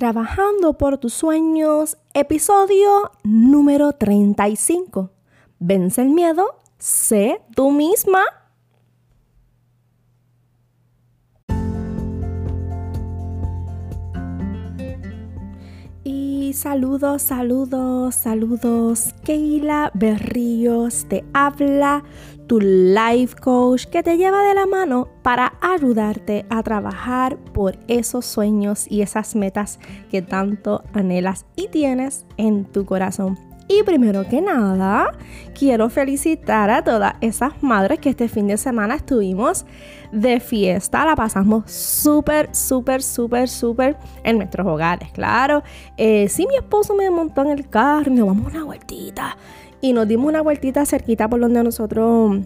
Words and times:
Trabajando 0.00 0.78
por 0.78 0.96
tus 0.96 1.12
sueños, 1.12 1.98
episodio 2.14 3.12
número 3.22 3.92
35. 3.92 5.10
Vence 5.58 6.00
el 6.00 6.08
miedo, 6.08 6.56
sé 6.78 7.42
tú 7.54 7.70
misma. 7.70 8.22
Y 16.02 16.52
saludos, 16.54 17.20
saludos, 17.20 18.14
saludos. 18.14 19.14
Keila 19.22 19.90
Berríos 19.92 21.04
te 21.10 21.26
habla, 21.34 22.04
tu 22.50 22.58
life 22.60 23.36
coach 23.40 23.84
que 23.84 24.02
te 24.02 24.16
lleva 24.16 24.42
de 24.42 24.54
la 24.54 24.66
mano 24.66 25.06
para 25.22 25.52
ayudarte 25.60 26.46
a 26.50 26.64
trabajar 26.64 27.36
por 27.36 27.78
esos 27.86 28.26
sueños 28.26 28.90
y 28.90 29.02
esas 29.02 29.36
metas 29.36 29.78
que 30.10 30.20
tanto 30.20 30.82
anhelas 30.92 31.46
y 31.54 31.68
tienes 31.68 32.26
en 32.38 32.64
tu 32.64 32.84
corazón. 32.84 33.38
Y 33.68 33.84
primero 33.84 34.26
que 34.28 34.40
nada, 34.40 35.12
quiero 35.56 35.88
felicitar 35.90 36.70
a 36.70 36.82
todas 36.82 37.14
esas 37.20 37.62
madres 37.62 38.00
que 38.00 38.10
este 38.10 38.26
fin 38.26 38.48
de 38.48 38.56
semana 38.56 38.96
estuvimos 38.96 39.64
de 40.10 40.40
fiesta. 40.40 41.04
La 41.04 41.14
pasamos 41.14 41.70
súper, 41.70 42.52
súper, 42.52 43.00
súper, 43.00 43.48
súper 43.48 43.96
en 44.24 44.38
nuestros 44.38 44.66
hogares, 44.66 45.12
claro. 45.12 45.62
Eh, 45.96 46.28
mi 46.36 46.56
esposo 46.56 46.96
me 46.96 47.08
montó 47.10 47.42
en 47.42 47.50
el 47.50 47.68
carro 47.68 48.10
y 48.10 48.16
nos 48.16 48.26
vamos 48.26 48.52
una 48.52 48.64
vueltita. 48.64 49.36
Y 49.80 49.92
nos 49.92 50.06
dimos 50.06 50.26
una 50.26 50.42
vueltita 50.42 50.84
cerquita 50.84 51.28
por 51.28 51.40
donde 51.40 51.62
nosotros 51.62 52.40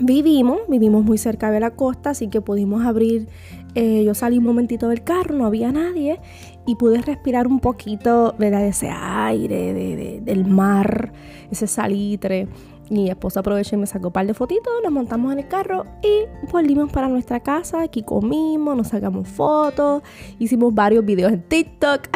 vivimos. 0.00 0.60
Vivimos 0.68 1.04
muy 1.04 1.18
cerca 1.18 1.50
de 1.50 1.60
la 1.60 1.70
costa, 1.70 2.10
así 2.10 2.28
que 2.28 2.40
pudimos 2.40 2.84
abrir. 2.84 3.28
Eh, 3.74 4.02
yo 4.04 4.14
salí 4.14 4.38
un 4.38 4.44
momentito 4.44 4.88
del 4.88 5.04
carro, 5.04 5.34
no 5.36 5.46
había 5.46 5.70
nadie 5.70 6.20
y 6.66 6.74
pude 6.74 7.00
respirar 7.00 7.46
un 7.46 7.60
poquito 7.60 8.34
de 8.38 8.68
ese 8.68 8.90
aire 8.90 10.20
del 10.20 10.44
mar, 10.46 11.12
ese 11.50 11.66
salitre. 11.66 12.48
Mi 12.90 13.10
esposa 13.10 13.40
aprovechó 13.40 13.76
y 13.76 13.78
me 13.78 13.86
sacó 13.86 14.08
un 14.08 14.12
par 14.14 14.26
de 14.26 14.32
fotitos, 14.32 14.72
nos 14.82 14.90
montamos 14.90 15.32
en 15.32 15.40
el 15.40 15.48
carro 15.48 15.84
y 16.02 16.50
volvimos 16.50 16.90
para 16.90 17.08
nuestra 17.08 17.40
casa. 17.40 17.82
Aquí 17.82 18.02
comimos, 18.02 18.74
nos 18.76 18.88
sacamos 18.88 19.28
fotos, 19.28 20.02
hicimos 20.38 20.74
varios 20.74 21.04
videos 21.04 21.32
en 21.32 21.42
TikTok 21.42 22.08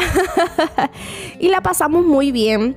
y 1.39 1.49
la 1.49 1.61
pasamos 1.61 2.05
muy 2.07 2.33
bien 2.33 2.77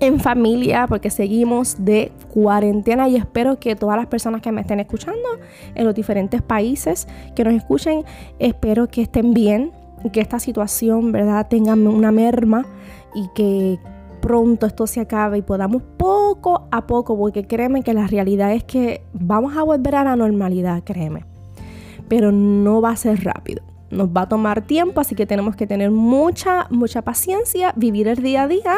en 0.00 0.20
familia 0.20 0.86
porque 0.86 1.10
seguimos 1.10 1.84
de 1.84 2.12
cuarentena 2.32 3.08
y 3.08 3.16
espero 3.16 3.58
que 3.58 3.76
todas 3.76 3.96
las 3.96 4.06
personas 4.06 4.42
que 4.42 4.52
me 4.52 4.60
estén 4.60 4.80
escuchando 4.80 5.28
en 5.74 5.84
los 5.84 5.94
diferentes 5.94 6.42
países 6.42 7.08
que 7.34 7.44
nos 7.44 7.54
escuchen, 7.54 8.04
espero 8.38 8.88
que 8.88 9.02
estén 9.02 9.32
bien 9.32 9.72
que 10.12 10.20
esta 10.20 10.38
situación, 10.38 11.12
¿verdad?, 11.12 11.48
tenga 11.48 11.74
una 11.74 12.12
merma 12.12 12.66
y 13.14 13.28
que 13.34 13.78
pronto 14.20 14.66
esto 14.66 14.86
se 14.86 15.00
acabe 15.00 15.38
y 15.38 15.42
podamos 15.42 15.82
poco 15.96 16.68
a 16.70 16.86
poco, 16.86 17.16
porque 17.16 17.46
créeme 17.46 17.82
que 17.82 17.94
la 17.94 18.06
realidad 18.06 18.52
es 18.52 18.64
que 18.64 19.02
vamos 19.12 19.56
a 19.56 19.62
volver 19.62 19.94
a 19.94 20.04
la 20.04 20.16
normalidad, 20.16 20.82
créeme, 20.84 21.24
pero 22.08 22.32
no 22.32 22.80
va 22.80 22.90
a 22.90 22.96
ser 22.96 23.24
rápido. 23.24 23.62
Nos 23.90 24.08
va 24.08 24.22
a 24.22 24.28
tomar 24.28 24.62
tiempo, 24.62 25.00
así 25.00 25.14
que 25.14 25.26
tenemos 25.26 25.54
que 25.54 25.66
tener 25.66 25.90
mucha, 25.90 26.66
mucha 26.70 27.02
paciencia, 27.02 27.72
vivir 27.76 28.08
el 28.08 28.22
día 28.22 28.42
a 28.42 28.48
día 28.48 28.74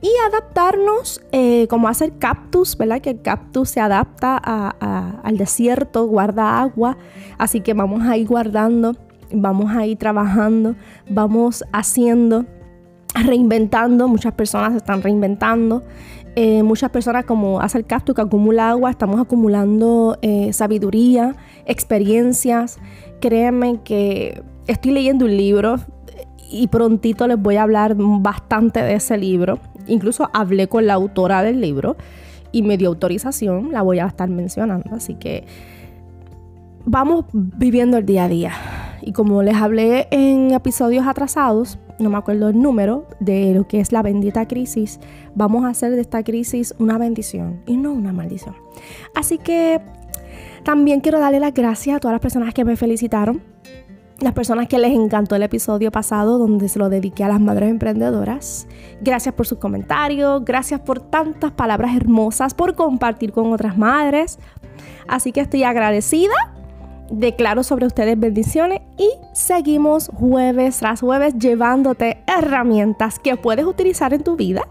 y 0.00 0.10
adaptarnos, 0.28 1.22
eh, 1.32 1.66
como 1.68 1.88
hace 1.88 2.06
el 2.06 2.18
cactus, 2.18 2.76
¿verdad? 2.76 3.00
Que 3.00 3.10
el 3.10 3.22
cactus 3.22 3.70
se 3.70 3.80
adapta 3.80 4.36
al 4.38 5.36
desierto, 5.36 6.06
guarda 6.06 6.60
agua, 6.60 6.96
así 7.38 7.60
que 7.60 7.74
vamos 7.74 8.02
a 8.06 8.16
ir 8.16 8.26
guardando 8.26 8.96
vamos 9.32 9.74
a 9.74 9.86
ir 9.86 9.98
trabajando, 9.98 10.76
vamos 11.08 11.64
haciendo, 11.72 12.46
reinventando, 13.14 14.08
muchas 14.08 14.34
personas 14.34 14.74
están 14.74 15.02
reinventando. 15.02 15.82
Eh, 16.38 16.62
muchas 16.62 16.90
personas 16.90 17.24
como 17.24 17.62
hace 17.62 17.78
el 17.78 17.86
cactus 17.86 18.14
que 18.14 18.20
acumula 18.20 18.68
agua, 18.68 18.90
estamos 18.90 19.18
acumulando 19.18 20.18
eh, 20.20 20.52
sabiduría, 20.52 21.34
experiencias. 21.64 22.78
Créanme 23.20 23.80
que 23.82 24.42
estoy 24.66 24.92
leyendo 24.92 25.24
un 25.24 25.36
libro 25.36 25.76
y 26.50 26.68
prontito 26.68 27.26
les 27.26 27.40
voy 27.40 27.56
a 27.56 27.62
hablar 27.62 27.94
bastante 27.96 28.80
de 28.80 28.94
ese 28.94 29.16
libro. 29.16 29.58
Incluso 29.86 30.30
hablé 30.32 30.68
con 30.68 30.86
la 30.86 30.94
autora 30.94 31.42
del 31.42 31.60
libro 31.60 31.96
y 32.52 32.62
me 32.62 32.76
dio 32.76 32.88
autorización, 32.88 33.72
la 33.72 33.82
voy 33.82 33.98
a 33.98 34.06
estar 34.06 34.28
mencionando. 34.28 34.94
Así 34.94 35.14
que 35.14 35.44
vamos 36.84 37.26
viviendo 37.32 37.98
el 37.98 38.06
día 38.06 38.24
a 38.24 38.28
día. 38.28 38.52
Y 39.02 39.12
como 39.12 39.42
les 39.42 39.56
hablé 39.56 40.08
en 40.10 40.52
episodios 40.52 41.06
atrasados, 41.06 41.78
no 41.98 42.10
me 42.10 42.16
acuerdo 42.16 42.48
el 42.48 42.60
número 42.60 43.06
de 43.20 43.54
lo 43.54 43.66
que 43.68 43.80
es 43.80 43.92
la 43.92 44.02
bendita 44.02 44.46
crisis, 44.48 45.00
vamos 45.34 45.64
a 45.64 45.68
hacer 45.68 45.92
de 45.92 46.00
esta 46.00 46.22
crisis 46.22 46.74
una 46.78 46.98
bendición 46.98 47.62
y 47.66 47.76
no 47.76 47.92
una 47.92 48.12
maldición. 48.12 48.54
Así 49.14 49.38
que 49.38 49.80
también 50.66 51.00
quiero 51.00 51.20
darle 51.20 51.38
las 51.38 51.54
gracias 51.54 51.96
a 51.96 52.00
todas 52.00 52.14
las 52.14 52.20
personas 52.20 52.52
que 52.52 52.64
me 52.64 52.74
felicitaron, 52.74 53.40
las 54.18 54.32
personas 54.32 54.66
que 54.66 54.80
les 54.80 54.90
encantó 54.90 55.36
el 55.36 55.44
episodio 55.44 55.92
pasado 55.92 56.38
donde 56.38 56.68
se 56.68 56.80
lo 56.80 56.88
dediqué 56.88 57.22
a 57.22 57.28
las 57.28 57.40
madres 57.40 57.70
emprendedoras. 57.70 58.66
Gracias 59.00 59.32
por 59.32 59.46
sus 59.46 59.58
comentarios, 59.58 60.44
gracias 60.44 60.80
por 60.80 60.98
tantas 60.98 61.52
palabras 61.52 61.94
hermosas, 61.94 62.52
por 62.52 62.74
compartir 62.74 63.30
con 63.30 63.52
otras 63.52 63.78
madres. 63.78 64.40
Así 65.06 65.30
que 65.30 65.40
estoy 65.40 65.62
agradecida 65.62 66.34
declaro 67.12 67.62
sobre 67.62 67.86
ustedes 67.86 68.18
bendiciones 68.18 68.80
y 68.98 69.08
seguimos 69.34 70.10
jueves 70.14 70.78
tras 70.78 71.00
jueves 71.00 71.34
llevándote 71.38 72.24
herramientas 72.26 73.20
que 73.20 73.36
puedes 73.36 73.66
utilizar 73.66 74.12
en 74.12 74.24
tu 74.24 74.34
vida, 74.34 74.66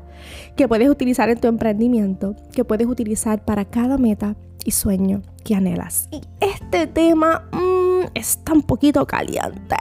que 0.57 0.67
puedes 0.67 0.89
utilizar 0.89 1.29
en 1.29 1.39
tu 1.39 1.47
emprendimiento, 1.47 2.35
que 2.51 2.65
puedes 2.65 2.87
utilizar 2.87 3.45
para 3.45 3.63
cada 3.63 3.97
meta 3.97 4.35
y 4.65 4.71
sueño 4.71 5.21
que 5.45 5.55
anhelas. 5.55 6.09
Y 6.11 6.21
este 6.41 6.87
tema 6.87 7.47
mm, 7.53 8.07
está 8.13 8.51
un 8.51 8.63
poquito 8.63 9.05
caliente. 9.07 9.77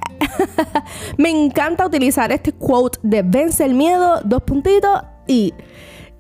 Me 1.19 1.31
encanta 1.31 1.87
utilizar 1.87 2.31
este 2.31 2.53
quote 2.53 3.00
de 3.03 3.23
vence 3.23 3.65
el 3.65 3.75
miedo, 3.75 4.21
dos 4.25 4.43
puntitos 4.43 5.03
y 5.27 5.53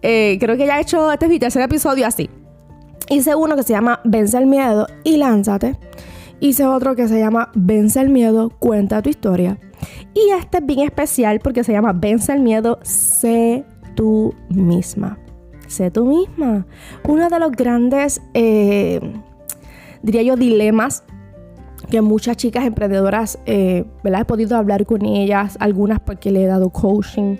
eh, 0.02 0.38
creo 0.40 0.56
que 0.56 0.66
ya 0.66 0.78
he 0.78 0.82
hecho 0.82 1.12
este 1.12 1.28
mi 1.28 1.38
tercer 1.38 1.62
episodio 1.62 2.06
así. 2.06 2.28
Hice 3.08 3.34
uno 3.34 3.54
que 3.54 3.62
se 3.62 3.74
llama 3.74 4.00
Vence 4.04 4.38
el 4.38 4.46
miedo 4.46 4.86
y 5.04 5.18
lánzate. 5.18 5.78
Hice 6.40 6.66
otro 6.66 6.96
que 6.96 7.06
se 7.06 7.18
llama 7.18 7.50
Vence 7.54 8.00
el 8.00 8.08
miedo, 8.08 8.50
cuenta 8.58 9.02
tu 9.02 9.10
historia. 9.10 9.58
Y 10.14 10.30
este 10.30 10.58
es 10.58 10.66
bien 10.66 10.80
especial 10.80 11.40
porque 11.40 11.64
se 11.64 11.72
llama 11.72 11.92
Vence 11.92 12.32
el 12.32 12.40
miedo, 12.40 12.78
sé 12.82 13.64
tú 13.94 14.34
misma. 14.48 15.18
Sé 15.66 15.90
tú 15.90 16.04
misma. 16.06 16.66
Uno 17.08 17.28
de 17.28 17.38
los 17.38 17.52
grandes, 17.52 18.20
eh, 18.34 19.00
diría 20.02 20.22
yo, 20.22 20.36
dilemas 20.36 21.02
que 21.90 22.00
muchas 22.00 22.36
chicas 22.36 22.64
emprendedoras, 22.64 23.38
eh, 23.46 23.84
¿verdad? 24.02 24.22
He 24.22 24.24
podido 24.24 24.56
hablar 24.56 24.86
con 24.86 25.04
ellas, 25.04 25.56
algunas 25.60 26.00
porque 26.00 26.30
le 26.30 26.44
he 26.44 26.46
dado 26.46 26.70
coaching, 26.70 27.36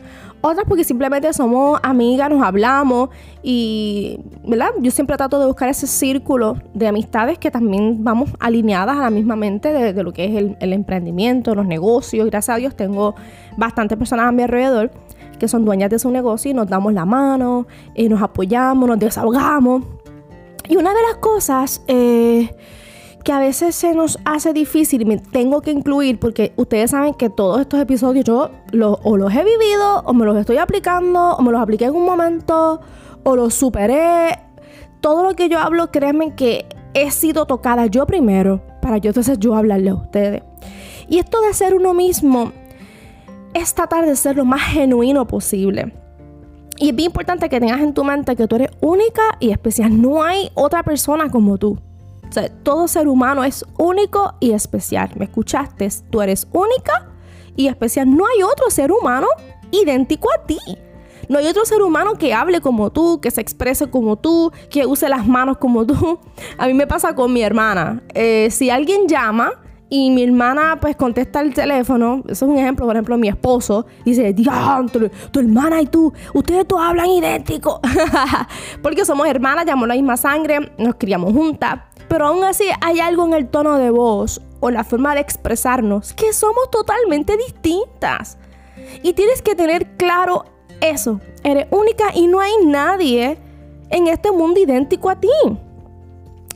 otras 0.47 0.67
porque 0.69 0.85
simplemente 0.85 1.33
somos 1.33 1.81
amigas, 1.83 2.29
nos 2.29 2.43
hablamos 2.43 3.09
y, 3.43 4.21
¿verdad? 4.47 4.69
Yo 4.81 4.91
siempre 4.91 5.17
trato 5.17 5.41
de 5.41 5.47
buscar 5.47 5.71
ese 5.71 5.87
círculo 5.87 6.59
de 6.75 6.87
amistades 6.87 7.39
que 7.39 7.51
también 7.51 8.05
vamos 8.05 8.31
alineadas 8.41 8.99
a 8.99 9.01
la 9.01 9.11
misma 9.11 9.37
mente 9.37 9.73
de, 9.73 10.03
lo 10.03 10.13
que 10.13 10.27
es 10.27 10.55
el, 10.61 10.73
emprendimiento, 10.75 11.55
los 11.55 11.65
negocios. 11.65 12.27
Gracias 12.27 12.55
a 12.55 12.59
Dios 12.59 12.77
tengo 12.77 13.15
bastantes 13.57 13.97
personas 13.97 14.27
a 14.27 14.33
mi 14.33 14.43
alrededor 14.43 14.91
que 15.39 15.49
son 15.49 15.65
dueñas 15.65 15.91
de 15.91 15.99
su 15.99 16.11
negocio 16.11 16.51
y 16.51 16.55
nos 16.55 16.69
damos 16.69 16.93
la 16.93 17.05
mano, 17.05 17.67
eh, 17.95 18.09
nos 18.09 18.23
apoyamos, 18.23 18.89
nos 18.89 18.99
desahogamos. 18.99 19.85
Y 20.69 20.77
una 20.77 20.91
de 20.95 21.03
las 21.03 21.17
cosas... 21.17 21.83
Eh, 21.87 22.51
que 23.25 23.33
a 23.33 23.39
veces 23.39 23.75
se 23.75 23.95
nos 23.95 24.19
hace 24.27 24.53
difícil 24.53 25.01
y 25.01 25.05
me 25.07 25.17
tengo 25.17 25.63
que 25.63 25.71
incluir 25.71 26.21
porque 26.21 26.53
ustedes 26.57 26.91
saben 26.91 27.15
que 27.15 27.31
todos 27.31 27.59
estos 27.59 27.81
episodios 27.81 28.25
yo 28.25 28.51
o 29.03 29.17
los 29.17 29.33
he 29.33 29.43
vivido 29.43 30.03
o 30.05 30.13
me 30.13 30.27
los 30.27 30.37
estoy 30.37 30.59
aplicando 30.59 31.35
o 31.35 31.43
me 31.43 31.51
los 31.51 31.61
apliqué 31.61 31.87
en 31.87 31.95
un 31.95 32.05
momento 32.05 32.83
o 33.23 33.35
los 33.35 33.55
superé. 33.55 34.39
Todo 35.01 35.23
lo 35.23 35.35
que 35.35 35.49
yo 35.49 35.59
hablo, 35.59 35.91
créanme 35.91 36.35
que 36.35 36.67
he 36.93 37.11
sido 37.11 37.47
tocada 37.47 37.87
yo 37.87 38.07
primero 38.07 38.61
para 38.81 38.99
yo 38.99 39.11
entonces 39.11 39.39
yo 39.39 39.57
hablarle 39.57 39.91
a 39.91 39.95
ustedes. 39.95 40.43
Y 41.09 41.19
esto 41.19 41.41
de 41.41 41.55
ser 41.55 41.75
uno 41.75 41.95
mismo 41.95 42.53
es 43.55 43.75
tratar 43.75 44.05
de 44.07 44.17
ser 44.17 44.37
lo 44.37 44.45
más 44.45 44.63
genuino 44.63 45.27
posible. 45.27 45.95
Y 46.79 46.91
es 46.91 46.97
bien 46.97 47.07
importante 47.07 47.49
que 47.49 47.61
tengas 47.61 47.81
en 47.81 47.95
tu 47.95 48.05
mente 48.05 48.35
que 48.37 48.49
tú 48.49 48.57
eres 48.57 48.71
única 48.81 49.23
y 49.41 49.51
especial. 49.51 50.01
No 50.01 50.23
hay 50.23 50.51
otra 50.55 50.83
persona 50.83 51.31
como 51.31 51.57
tú 51.57 51.79
todo 52.63 52.89
ser 52.89 53.09
humano 53.09 53.45
es 53.45 53.65
único 53.79 54.35
y 54.41 54.53
especial. 54.53 55.11
¿Me 55.17 55.27
escuchaste? 55.27 55.89
Tú 56.11 56.23
eres 56.23 56.47
única 56.53 57.09
y 57.57 57.69
especial. 57.69 58.15
No 58.15 58.25
hay 58.27 58.43
otro 58.43 58.71
ser 58.71 58.93
humano 58.93 59.27
idéntico 59.71 60.29
a 60.33 60.45
ti. 60.45 60.59
No 61.29 61.39
hay 61.39 61.47
otro 61.47 61.65
ser 61.65 61.81
humano 61.81 62.15
que 62.15 62.35
hable 62.35 62.61
como 62.61 62.91
tú, 62.91 63.21
que 63.21 63.31
se 63.31 63.41
exprese 63.41 63.89
como 63.89 64.17
tú, 64.17 64.53
que 64.69 64.85
use 64.85 65.09
las 65.09 65.27
manos 65.27 65.57
como 65.57 65.87
tú. 65.87 66.19
A 66.59 66.67
mí 66.67 66.75
me 66.75 66.87
pasa 66.87 67.15
con 67.15 67.33
mi 67.33 67.43
hermana. 67.43 68.03
Eh, 68.15 68.49
si 68.51 68.69
alguien 68.69 69.09
llama 69.09 69.53
y 69.89 70.11
mi 70.11 70.25
hermana 70.25 70.79
pues 70.81 70.97
contesta 70.97 71.41
el 71.41 71.55
teléfono, 71.55 72.23
eso 72.25 72.45
es 72.47 72.51
un 72.51 72.59
ejemplo, 72.59 72.87
por 72.87 72.97
ejemplo, 72.97 73.17
mi 73.19 73.29
esposo 73.29 73.87
dice, 74.05 74.33
diantre, 74.33 75.11
tu 75.31 75.41
hermana 75.41 75.81
y 75.81 75.87
tú, 75.87 76.13
ustedes 76.33 76.67
dos 76.67 76.81
hablan 76.81 77.07
idéntico, 77.07 77.81
porque 78.83 79.05
somos 79.05 79.27
hermanas, 79.27 79.67
llamamos 79.67 79.89
la 79.89 79.95
misma 79.95 80.17
sangre, 80.17 80.73
nos 80.79 80.95
criamos 80.97 81.33
juntas, 81.33 81.81
pero 82.09 82.27
aún 82.27 82.45
así 82.45 82.65
hay 82.81 83.01
algo 83.01 83.25
en 83.27 83.35
el 83.35 83.49
tono 83.49 83.79
de 83.79 83.91
voz 83.91 84.41
o 84.61 84.71
la 84.71 84.85
forma 84.85 85.15
de 85.15 85.21
expresarnos 85.21 86.13
que 86.13 86.33
somos 86.33 86.71
totalmente 86.71 87.37
distintas. 87.37 88.39
Y 89.03 89.13
tienes 89.13 89.43
que 89.43 89.55
tener 89.55 89.97
claro 89.97 90.45
eso, 90.81 91.21
eres 91.43 91.67
única 91.71 92.05
y 92.15 92.27
no 92.27 92.41
hay 92.41 92.53
nadie 92.65 93.39
en 93.91 94.09
este 94.09 94.33
mundo 94.33 94.61
idéntico 94.61 95.11
a 95.11 95.21
ti. 95.21 95.29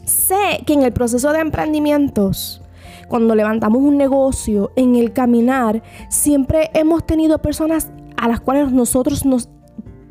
Sé 0.05 0.63
que 0.67 0.73
en 0.73 0.83
el 0.83 0.93
proceso 0.93 1.33
de 1.33 1.41
emprendimientos, 1.41 2.63
cuando 3.09 3.35
levantamos 3.35 3.83
un 3.83 3.97
negocio, 3.97 4.71
en 4.77 4.95
el 4.95 5.13
caminar, 5.13 5.83
siempre 6.09 6.71
hemos 6.75 7.07
tenido 7.07 7.39
personas 7.39 7.91
a 8.17 8.29
las 8.29 8.41
cuales 8.41 8.73
nosotros 8.73 9.25
nos, 9.25 9.49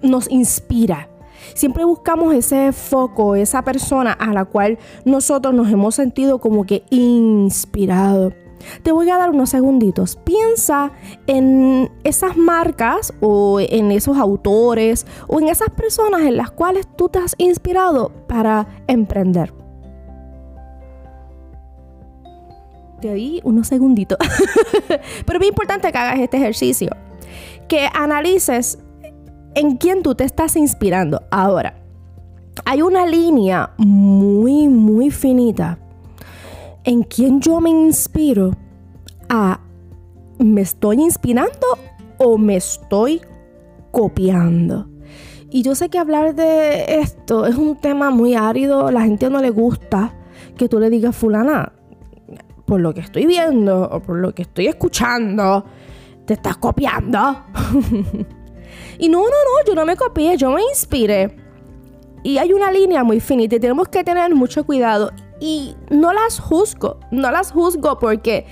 nos 0.01 0.29
inspira. 0.29 1.09
Siempre 1.53 1.85
buscamos 1.85 2.33
ese 2.33 2.71
foco, 2.71 3.35
esa 3.35 3.61
persona 3.61 4.11
a 4.11 4.33
la 4.33 4.45
cual 4.45 4.77
nosotros 5.05 5.53
nos 5.53 5.69
hemos 5.71 5.95
sentido 5.95 6.39
como 6.39 6.65
que 6.65 6.83
inspirado. 6.89 8.33
Te 8.83 8.91
voy 8.91 9.09
a 9.09 9.17
dar 9.17 9.29
unos 9.29 9.49
segunditos. 9.51 10.15
Piensa 10.15 10.91
en 11.27 11.91
esas 12.03 12.37
marcas 12.37 13.13
o 13.21 13.59
en 13.59 13.91
esos 13.91 14.17
autores 14.17 15.05
o 15.27 15.39
en 15.39 15.47
esas 15.47 15.69
personas 15.69 16.21
en 16.21 16.37
las 16.37 16.51
cuales 16.51 16.87
tú 16.97 17.09
te 17.09 17.19
has 17.19 17.35
inspirado 17.37 18.11
para 18.27 18.67
emprender. 18.87 19.56
Te 23.01 23.13
di 23.13 23.41
unos 23.43 23.67
segunditos. 23.67 24.17
Pero 25.25 25.39
es 25.39 25.47
importante 25.47 25.91
que 25.91 25.97
hagas 25.97 26.19
este 26.19 26.37
ejercicio. 26.37 26.89
Que 27.67 27.87
analices 27.93 28.79
en 29.55 29.77
quién 29.77 30.03
tú 30.03 30.15
te 30.15 30.23
estás 30.23 30.55
inspirando. 30.55 31.23
Ahora, 31.31 31.75
hay 32.65 32.81
una 32.81 33.05
línea 33.05 33.71
muy, 33.77 34.67
muy 34.67 35.11
finita 35.11 35.77
en 36.83 37.03
quién 37.03 37.41
yo 37.41 37.59
me 37.59 37.69
inspiro 37.69 38.51
a 39.29 39.59
me 40.39 40.61
estoy 40.61 41.01
inspirando 41.01 41.67
o 42.17 42.37
me 42.37 42.55
estoy 42.55 43.21
copiando. 43.91 44.87
Y 45.49 45.63
yo 45.63 45.75
sé 45.75 45.89
que 45.89 45.97
hablar 45.97 46.35
de 46.35 46.99
esto 46.99 47.45
es 47.45 47.55
un 47.55 47.75
tema 47.75 48.09
muy 48.09 48.35
árido, 48.35 48.91
la 48.91 49.01
gente 49.01 49.29
no 49.29 49.41
le 49.41 49.49
gusta 49.49 50.13
que 50.57 50.69
tú 50.69 50.79
le 50.79 50.89
digas 50.89 51.15
fulana, 51.15 51.73
por 52.67 52.81
lo 52.81 52.93
que 52.93 52.99
estoy 52.99 53.25
viendo 53.25 53.89
o 53.89 54.01
por 54.01 54.17
lo 54.17 54.35
que 54.35 54.41
estoy 54.41 54.67
escuchando, 54.67 55.63
te 56.25 56.33
estás 56.33 56.57
copiando. 56.57 57.17
y 58.99 59.07
no, 59.07 59.19
no, 59.19 59.25
no, 59.25 59.65
yo 59.65 59.73
no 59.73 59.85
me 59.85 59.95
copié, 59.95 60.35
yo 60.35 60.51
me 60.51 60.61
inspiré. 60.63 61.33
Y 62.23 62.37
hay 62.39 62.51
una 62.51 62.69
línea 62.69 63.05
muy 63.05 63.21
finita 63.21 63.55
y 63.55 63.61
tenemos 63.61 63.87
que 63.87 64.03
tener 64.03 64.35
mucho 64.35 64.65
cuidado. 64.65 65.11
Y 65.39 65.77
no 65.89 66.11
las 66.11 66.39
juzgo, 66.39 66.99
no 67.09 67.31
las 67.31 67.53
juzgo 67.53 67.99
porque 67.99 68.45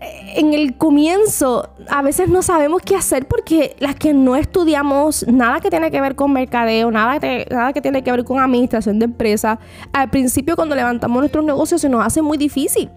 eh, 0.00 0.34
en 0.36 0.54
el 0.54 0.76
comienzo 0.76 1.68
a 1.88 2.00
veces 2.00 2.28
no 2.28 2.42
sabemos 2.42 2.82
qué 2.82 2.94
hacer 2.94 3.26
porque 3.26 3.74
las 3.80 3.96
que 3.96 4.14
no 4.14 4.36
estudiamos 4.36 5.26
nada 5.26 5.58
que 5.58 5.68
tiene 5.68 5.90
que 5.90 6.00
ver 6.00 6.14
con 6.14 6.32
mercadeo, 6.32 6.92
nada 6.92 7.18
que, 7.18 7.48
nada 7.50 7.72
que 7.72 7.80
tiene 7.80 8.04
que 8.04 8.12
ver 8.12 8.22
con 8.22 8.38
administración 8.38 9.00
de 9.00 9.06
empresas, 9.06 9.58
al 9.92 10.10
principio 10.10 10.54
cuando 10.54 10.76
levantamos 10.76 11.18
nuestros 11.18 11.44
negocios 11.44 11.80
se 11.80 11.88
nos 11.88 12.06
hace 12.06 12.22
muy 12.22 12.38
difícil 12.38 12.88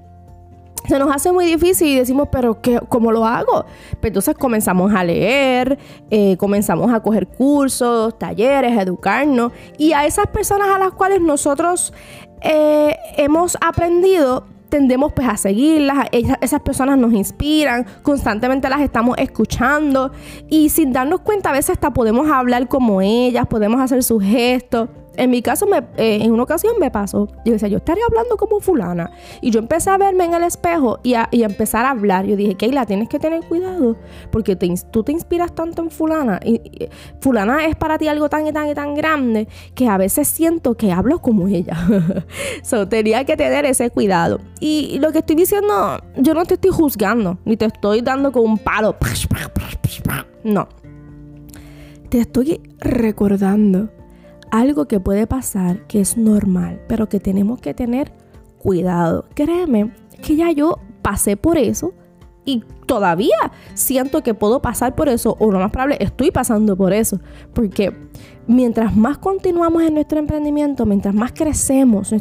se 0.88 1.00
nos 1.00 1.14
hace 1.14 1.32
muy 1.32 1.46
difícil 1.46 1.88
y 1.88 1.96
decimos, 1.96 2.30
pero 2.32 2.62
¿qué, 2.62 2.80
¿cómo 2.90 3.12
lo 3.12 3.26
hago? 3.26 3.66
Pero 3.66 4.00
pues 4.00 4.10
entonces 4.10 4.36
comenzamos 4.36 4.94
a 4.94 5.04
leer, 5.04 5.78
eh, 6.10 6.38
comenzamos 6.38 6.94
a 6.94 7.00
coger 7.02 7.28
cursos, 7.28 8.18
talleres, 8.18 8.78
educarnos. 8.78 9.52
Y 9.78 9.94
a 9.94 10.06
esas 10.06 10.28
personas 10.28 10.70
a 10.70 10.80
las 10.80 10.92
cuales 10.94 11.22
nosotros 11.22 11.94
eh, 12.42 12.96
hemos 13.18 13.58
aprendido, 13.62 14.46
tendemos 14.70 15.14
pues 15.14 15.28
a 15.28 15.38
seguirlas, 15.38 16.08
esas 16.12 16.62
personas 16.62 16.98
nos 16.98 17.14
inspiran, 17.14 17.86
constantemente 18.02 18.70
las 18.70 18.82
estamos 18.82 19.18
escuchando 19.18 20.12
y 20.50 20.70
sin 20.70 20.92
darnos 20.92 21.22
cuenta 21.22 21.50
a 21.50 21.54
veces 21.54 21.72
hasta 21.72 21.92
podemos 21.92 22.30
hablar 22.30 22.68
como 22.68 23.02
ellas, 23.02 23.48
podemos 23.48 23.80
hacer 23.82 24.04
sus 24.04 24.24
gestos. 24.24 24.90
En 25.18 25.30
mi 25.30 25.42
caso, 25.42 25.68
eh, 25.98 26.20
en 26.22 26.32
una 26.32 26.44
ocasión 26.44 26.74
me 26.80 26.92
pasó. 26.92 27.28
Yo 27.46 27.54
decía, 27.54 27.68
yo 27.68 27.78
estaría 27.78 28.04
hablando 28.08 28.38
como 28.38 28.60
fulana. 28.60 29.12
Y 29.42 29.52
yo 29.52 29.60
empecé 29.60 29.90
a 29.90 29.98
verme 29.98 30.26
en 30.26 30.34
el 30.34 30.44
espejo 30.44 31.00
y 31.04 31.14
a, 31.14 31.30
empezar 31.32 31.86
a 31.86 31.92
hablar. 31.92 32.26
Yo 32.26 32.36
dije, 32.36 32.56
Keila, 32.56 32.86
tienes 32.86 33.10
que 33.10 33.20
tener 33.20 33.46
cuidado 33.46 33.98
porque 34.32 34.56
tú 34.56 35.04
te 35.04 35.12
inspiras 35.12 35.54
tanto 35.54 35.82
en 35.82 35.90
fulana. 35.90 36.40
Y, 36.44 36.90
fulana 37.22 37.66
es 37.66 37.76
para 37.76 37.98
ti 37.98 38.08
algo 38.08 38.30
tan 38.30 38.48
y 38.48 38.52
tan 38.52 38.68
y 38.70 38.74
tan 38.74 38.96
grande 38.96 39.48
que 39.74 39.88
a 39.88 39.98
veces 39.98 40.28
siento 40.28 40.76
que 40.76 40.92
hablo 40.92 41.20
como 41.20 41.48
ella. 41.48 41.78
so, 42.64 42.88
tenía 42.88 43.26
que 43.26 43.38
tener 43.38 43.66
ese 43.66 43.90
cuidado. 43.90 44.40
Y 44.60 45.00
lo 45.00 45.12
que 45.12 45.20
estoy 45.20 45.36
diciendo, 45.36 46.00
yo 46.18 46.34
no 46.34 46.46
te 46.46 46.56
estoy 46.56 46.72
juzgando, 46.72 47.38
ni 47.46 47.58
te 47.58 47.66
estoy 47.66 48.02
dando 48.02 48.32
con 48.32 48.44
un 48.44 48.58
palo. 48.58 48.96
No. 50.44 50.68
Te 52.10 52.20
estoy 52.20 52.62
recordando 52.80 53.90
algo 54.52 54.88
que 54.88 55.00
puede 55.00 55.28
pasar 55.28 55.86
que 55.88 56.02
es 56.02 56.18
normal, 56.18 56.82
pero 56.88 57.10
que 57.10 57.20
tenemos 57.20 57.60
que 57.60 57.74
tener 57.74 58.12
cuidado. 58.58 59.26
Créeme 59.34 59.92
que 60.22 60.36
ya 60.36 60.52
yo 60.52 60.80
pasé 61.02 61.38
por 61.38 61.58
eso 61.58 61.94
y 62.46 62.64
todavía 62.86 63.52
siento 63.74 64.22
que 64.22 64.34
puedo 64.34 64.62
pasar 64.62 64.96
por 64.96 65.10
eso, 65.10 65.36
o 65.40 65.52
lo 65.52 65.60
más 65.60 65.72
probable, 65.72 65.98
estoy 66.00 66.32
pasando 66.32 66.78
por 66.78 66.94
eso, 66.94 67.20
porque 67.54 67.94
mientras 68.48 68.96
más 68.96 69.18
continuamos 69.18 69.84
en 69.84 69.96
nuestro 69.96 70.20
emprendimiento, 70.20 70.86
mientras 70.86 71.14
más 71.14 71.32
crecemos, 71.32 72.14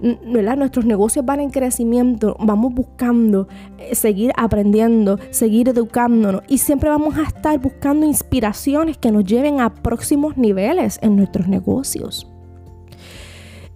nuestros 0.00 0.84
negocios 0.84 1.24
van 1.24 1.40
en 1.40 1.50
crecimiento, 1.50 2.36
vamos 2.40 2.72
buscando 2.74 3.48
eh, 3.78 3.94
seguir 3.94 4.32
aprendiendo, 4.36 5.18
seguir 5.30 5.68
educándonos 5.68 6.42
y 6.48 6.58
siempre 6.58 6.88
vamos 6.88 7.18
a 7.18 7.24
estar 7.24 7.58
buscando 7.58 8.06
inspiraciones 8.06 8.96
que 8.96 9.12
nos 9.12 9.24
lleven 9.24 9.60
a 9.60 9.74
próximos 9.74 10.36
niveles 10.36 10.98
en 11.02 11.16
nuestros 11.16 11.48
negocios. 11.48 12.26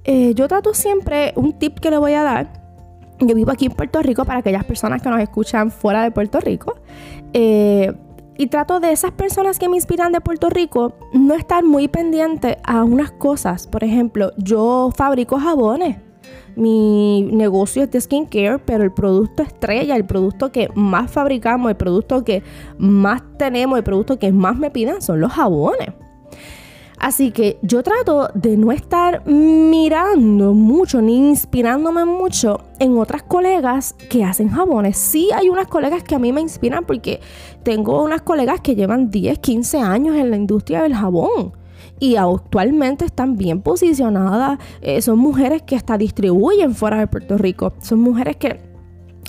Eh, 0.05 0.35
yo 0.35 0.49
trato 0.49 0.75
siempre, 0.75 1.33
un 1.37 1.53
tip 1.53 1.79
que 1.79 1.91
le 1.91 1.99
voy 1.99 2.15
a 2.15 2.23
dar, 2.23 2.62
yo 3.27 3.35
vivo 3.35 3.51
aquí 3.51 3.67
en 3.67 3.73
Puerto 3.73 4.03
Rico 4.03 4.25
para 4.25 4.41
aquellas 4.41 4.65
personas 4.65 5.03
que 5.03 5.09
nos 5.09 5.21
escuchan 5.21 5.71
fuera 5.71 6.03
de 6.03 6.11
Puerto 6.11 6.41
Rico. 6.41 6.77
Eh, 7.33 7.93
y 8.39 8.47
trato 8.47 8.81
de 8.81 8.93
esas 8.93 9.13
personas 9.13 9.59
que 9.59 9.69
me 9.69 9.77
inspiran 9.77 10.13
de 10.13 10.21
Puerto 10.21 10.49
Rico 10.49 10.95
no 11.13 11.35
estar 11.35 11.65
muy 11.65 11.89
pendiente 11.89 12.59
a 12.65 12.83
unas 12.83 13.13
cosas. 13.13 13.67
Por 13.67 13.85
ejemplo, 13.85 14.33
yo 14.37 14.91
fabrico 14.97 15.39
jabones. 15.39 15.99
Mi 16.57 17.23
negocio 17.23 17.85
es 17.85 17.91
de 17.91 18.01
skincare, 18.01 18.59
pero 18.59 18.85
el 18.85 18.93
producto 18.93 19.43
estrella, 19.43 19.97
el 19.97 20.05
producto 20.05 20.53
que 20.53 20.69
más 20.75 21.11
fabricamos, 21.11 21.71
el 21.71 21.77
producto 21.77 22.25
que 22.25 22.43
más 22.79 23.23
tenemos, 23.39 23.79
el 23.79 23.85
producto 23.85 24.19
que 24.19 24.33
más 24.33 24.59
me 24.59 24.71
pidan 24.71 25.01
son 25.01 25.21
los 25.21 25.33
jabones. 25.33 25.91
Así 27.03 27.33
que 27.33 27.59
yo 27.63 27.83
trato 27.83 28.29
de 28.33 28.57
no 28.57 28.71
estar 28.71 29.27
mirando 29.27 30.55
mucho 30.55 31.03
ni 31.03 31.17
inspirándome 31.31 32.05
mucho 32.05 32.61
en 32.79 32.97
otras 32.97 33.25
colegas 33.25 33.97
que 34.09 34.23
hacen 34.23 34.51
jabones. 34.51 34.99
Sí 34.99 35.29
hay 35.35 35.49
unas 35.49 35.67
colegas 35.67 36.05
que 36.05 36.15
a 36.15 36.21
mí 36.21 36.33
me 36.33 36.41
inspiran 36.41 36.85
porque 36.85 37.19
tengo 37.65 38.01
unas 38.05 38.23
colegas 38.23 38.61
que 38.61 38.77
llevan 38.77 39.11
10, 39.11 39.41
15 39.41 39.79
años 39.79 40.15
en 40.15 40.31
la 40.31 40.37
industria 40.37 40.83
del 40.83 40.95
jabón 40.95 41.55
y 41.99 42.15
actualmente 42.15 43.05
están 43.05 43.37
bien 43.37 43.63
posicionadas. 43.63 44.61
Eh, 44.81 45.03
son 45.03 45.19
mujeres 45.19 45.63
que 45.63 45.75
hasta 45.75 45.99
distribuyen 45.99 46.73
fuera 46.73 47.01
de 47.01 47.09
Puerto 47.09 47.37
Rico. 47.37 47.73
Son 47.83 47.99
mujeres 48.01 48.37
que 48.37 48.61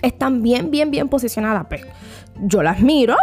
están 0.04 0.44
bien, 0.44 0.70
bien, 0.70 0.92
bien 0.92 1.10
posicionadas. 1.10 1.66
Pues 1.68 1.82
yo 2.40 2.62
las 2.62 2.82
miro, 2.82 3.16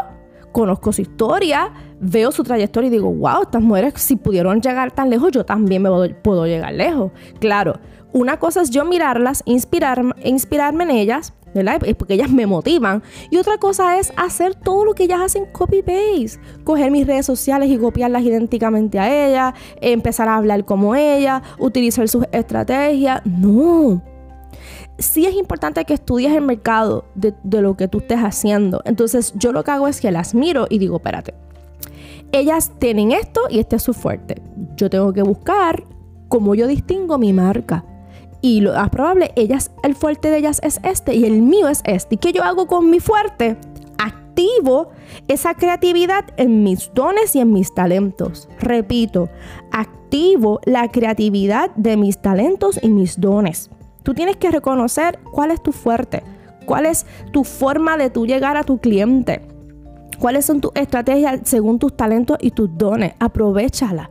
conozco 0.53 0.93
su 0.93 1.03
historia, 1.03 1.73
veo 2.01 2.33
su 2.33 2.43
trayectoria 2.43 2.89
y 2.89 2.91
digo, 2.91 3.13
wow, 3.13 3.43
estas 3.43 3.63
mujeres 3.63 3.95
si 3.97 4.17
pudieron 4.17 4.61
llegar 4.61 4.93
tan 4.93 5.11
lejos, 5.11 5.33
yo 5.33 5.45
también 5.45 5.83
me 5.83 5.91
puedo, 6.15 6.47
llegar 6.47 6.73
lejos. 6.75 7.13
Claro, 7.39 7.79
una 8.13 8.39
cosa 8.39 8.63
es 8.63 8.71
yo 8.71 8.85
mirarlas, 8.85 9.43
inspirarme, 9.47 10.15
inspirarme 10.25 10.85
en 10.85 10.91
ellas, 10.91 11.33
¿verdad? 11.55 11.81
Porque 11.99 12.15
ellas 12.15 12.31
me 12.31 12.47
motivan. 12.47 13.03
Y 13.31 13.37
otra 13.37 13.59
cosa 13.59 13.99
es 13.99 14.13
hacer 14.17 14.55
todo 14.55 14.85
lo 14.85 14.95
que 14.95 15.05
ellas 15.05 15.21
hacen 15.21 15.47
copy-paste. 15.47 16.41
Coger 16.65 16.91
mis 16.91 17.07
redes 17.07 17.27
sociales 17.27 17.71
y 17.71 17.79
copiarlas 17.79 18.23
idénticamente 18.23 18.99
a 18.99 19.27
ellas, 19.27 19.55
empezar 19.81 20.29
a 20.29 20.37
hablar 20.37 20.65
como 20.65 20.95
ellas, 20.95 21.43
utilizar 21.59 22.09
sus 22.09 22.25
estrategias. 22.33 23.23
No 23.25 24.03
sí 25.01 25.27
es 25.27 25.35
importante 25.35 25.85
que 25.85 25.95
estudies 25.95 26.33
el 26.33 26.43
mercado 26.43 27.05
de, 27.15 27.35
lo 27.43 27.77
que 27.77 27.89
tú 27.89 27.99
estés 27.99 28.19
haciendo. 28.19 28.83
Entonces 28.85 29.33
yo 29.37 29.53
lo 29.53 29.65
que 29.65 29.71
hago 29.73 29.89
es 29.89 30.01
que 30.01 30.11
las 30.11 30.35
miro 30.35 30.67
y 30.71 30.79
digo, 30.79 30.97
espérate, 30.97 31.35
ellas 32.33 32.71
tienen 32.79 33.13
esto 33.13 33.41
y 33.51 33.59
este 33.59 33.77
es 33.77 33.83
su 33.83 33.95
fuerte. 33.95 34.41
Yo 34.77 34.89
tengo 34.89 35.13
que 35.13 35.23
buscar 35.23 35.83
cómo 36.29 36.55
yo 36.55 36.67
distingo 36.67 37.19
mi 37.19 37.33
marca. 37.33 37.85
y 38.43 38.63
lo 38.63 38.73
más 38.73 38.89
probable, 38.89 39.33
ellas, 39.37 39.71
el 39.83 39.95
fuerte 39.95 40.31
de 40.31 40.39
ellas 40.39 40.61
es 40.63 40.81
este 40.83 41.15
y 41.15 41.25
el 41.27 41.43
mío 41.43 41.69
es 41.69 41.83
este. 41.85 42.15
¿Y 42.15 42.19
qué 42.19 42.33
yo 42.33 42.43
hago 42.43 42.67
con 42.67 42.89
mi 42.89 42.99
fuerte? 42.99 43.59
Activo 43.99 44.93
esa 45.29 45.55
creatividad 45.55 46.25
en 46.39 46.63
mis 46.63 46.91
dones 46.95 47.37
y 47.37 47.41
en 47.41 47.53
mis 47.53 47.75
talentos. 47.75 48.49
Repito, 48.59 49.29
activo 49.73 50.61
la 50.65 50.89
creatividad 50.89 51.71
de 51.75 51.99
mis 51.99 52.23
talentos 52.23 52.79
y 52.83 52.89
mis 52.89 53.21
dones. 53.21 53.71
Tú 54.03 54.15
tienes 54.15 54.37
que 54.37 54.51
reconocer 54.51 55.19
cuál 55.33 55.51
es 55.51 55.63
tu 55.63 55.73
fuerte, 55.73 56.23
cuál 56.65 56.87
es 56.87 57.07
tu 57.33 57.45
forma 57.45 57.97
de 57.97 58.11
llegar 58.27 58.57
a 58.57 58.65
tu 58.65 58.79
cliente, 58.79 59.43
cuáles 60.19 60.45
son 60.47 60.61
tus 60.61 60.73
estrategias 60.75 61.41
según 61.45 61.79
tus 61.79 61.97
talentos 61.97 62.39
y 62.41 62.51
tus 62.51 62.71
dones. 62.77 63.15
Aprovechala. 63.19 64.11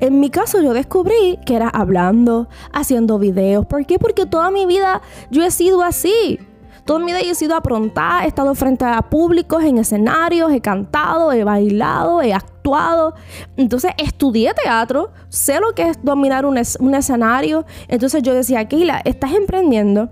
En 0.00 0.18
mi 0.18 0.30
caso 0.30 0.62
yo 0.62 0.72
descubrí 0.72 1.38
que 1.44 1.54
era 1.56 1.68
hablando, 1.68 2.48
haciendo 2.72 3.18
videos. 3.18 3.66
¿Por 3.66 3.84
qué? 3.84 3.98
Porque 3.98 4.24
toda 4.24 4.50
mi 4.50 4.64
vida 4.64 5.02
yo 5.30 5.44
he 5.44 5.50
sido 5.50 5.82
así. 5.82 6.38
Toda 6.84 6.98
mi 6.98 7.06
vida 7.06 7.20
he 7.20 7.34
sido 7.34 7.54
aprontada, 7.54 8.24
he 8.24 8.28
estado 8.28 8.54
frente 8.54 8.84
a 8.84 9.02
públicos, 9.02 9.62
en 9.62 9.78
escenarios, 9.78 10.52
he 10.52 10.60
cantado, 10.60 11.32
he 11.32 11.44
bailado, 11.44 12.22
he 12.22 12.32
actuado. 12.32 13.14
Entonces 13.56 13.92
estudié 13.96 14.52
teatro, 14.54 15.12
sé 15.28 15.60
lo 15.60 15.74
que 15.74 15.90
es 15.90 15.98
dominar 16.02 16.44
un, 16.46 16.60
un 16.80 16.94
escenario. 16.94 17.64
Entonces 17.88 18.22
yo 18.22 18.34
decía, 18.34 18.66
Keila, 18.66 19.00
estás 19.04 19.32
emprendiendo, 19.32 20.10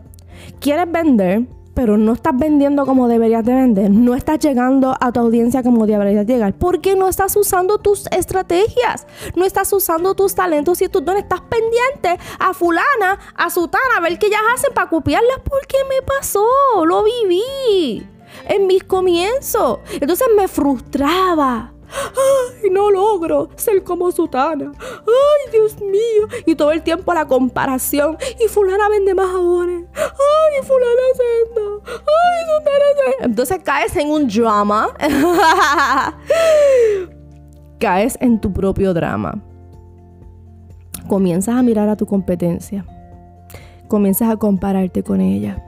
quieres 0.60 0.90
vender, 0.90 1.46
pero 1.78 1.96
no 1.96 2.12
estás 2.12 2.36
vendiendo 2.36 2.84
como 2.84 3.06
deberías 3.06 3.44
de 3.44 3.54
vender, 3.54 3.88
no 3.88 4.16
estás 4.16 4.40
llegando 4.40 4.96
a 5.00 5.12
tu 5.12 5.20
audiencia 5.20 5.62
como 5.62 5.86
deberías 5.86 6.26
llegar, 6.26 6.52
porque 6.52 6.96
no 6.96 7.06
estás 7.06 7.36
usando 7.36 7.78
tus 7.78 8.08
estrategias, 8.08 9.06
no 9.36 9.44
estás 9.44 9.72
usando 9.72 10.16
tus 10.16 10.34
talentos 10.34 10.82
y 10.82 10.88
tus 10.88 11.04
dones, 11.04 11.22
estás 11.22 11.42
pendiente 11.42 12.18
a 12.40 12.52
fulana, 12.52 13.20
a 13.36 13.48
sutana, 13.48 13.98
a 13.98 14.00
ver 14.00 14.18
qué 14.18 14.26
ellas 14.26 14.40
hacen 14.56 14.74
para 14.74 14.90
copiarlas, 14.90 15.38
porque 15.44 15.76
me 15.88 16.04
pasó, 16.04 16.44
lo 16.84 17.04
viví 17.04 18.04
en 18.48 18.66
mis 18.66 18.82
comienzos, 18.82 19.78
entonces 20.00 20.26
me 20.36 20.48
frustraba. 20.48 21.77
¡Ay, 21.90 22.70
no 22.70 22.90
logro 22.90 23.48
ser 23.56 23.82
como 23.82 24.10
Sutana! 24.12 24.72
¡Ay, 24.78 25.52
Dios 25.52 25.80
mío! 25.80 26.28
Y 26.46 26.54
todo 26.54 26.72
el 26.72 26.82
tiempo 26.82 27.14
la 27.14 27.26
comparación. 27.26 28.16
Y 28.44 28.48
fulana 28.48 28.88
vende 28.88 29.14
más 29.14 29.30
ahora. 29.34 29.72
¡Ay, 29.72 30.62
fulana 30.62 31.02
esto! 31.44 31.82
¡Ay, 31.86 32.44
Sutana 32.46 32.84
hace 32.92 33.24
Entonces 33.24 33.58
caes 33.64 33.96
en 33.96 34.10
un 34.10 34.28
drama. 34.28 34.88
caes 37.78 38.18
en 38.20 38.40
tu 38.40 38.52
propio 38.52 38.92
drama. 38.92 39.42
Comienzas 41.06 41.56
a 41.56 41.62
mirar 41.62 41.88
a 41.88 41.96
tu 41.96 42.06
competencia. 42.06 42.84
Comienzas 43.88 44.30
a 44.30 44.36
compararte 44.36 45.02
con 45.02 45.20
ella 45.20 45.64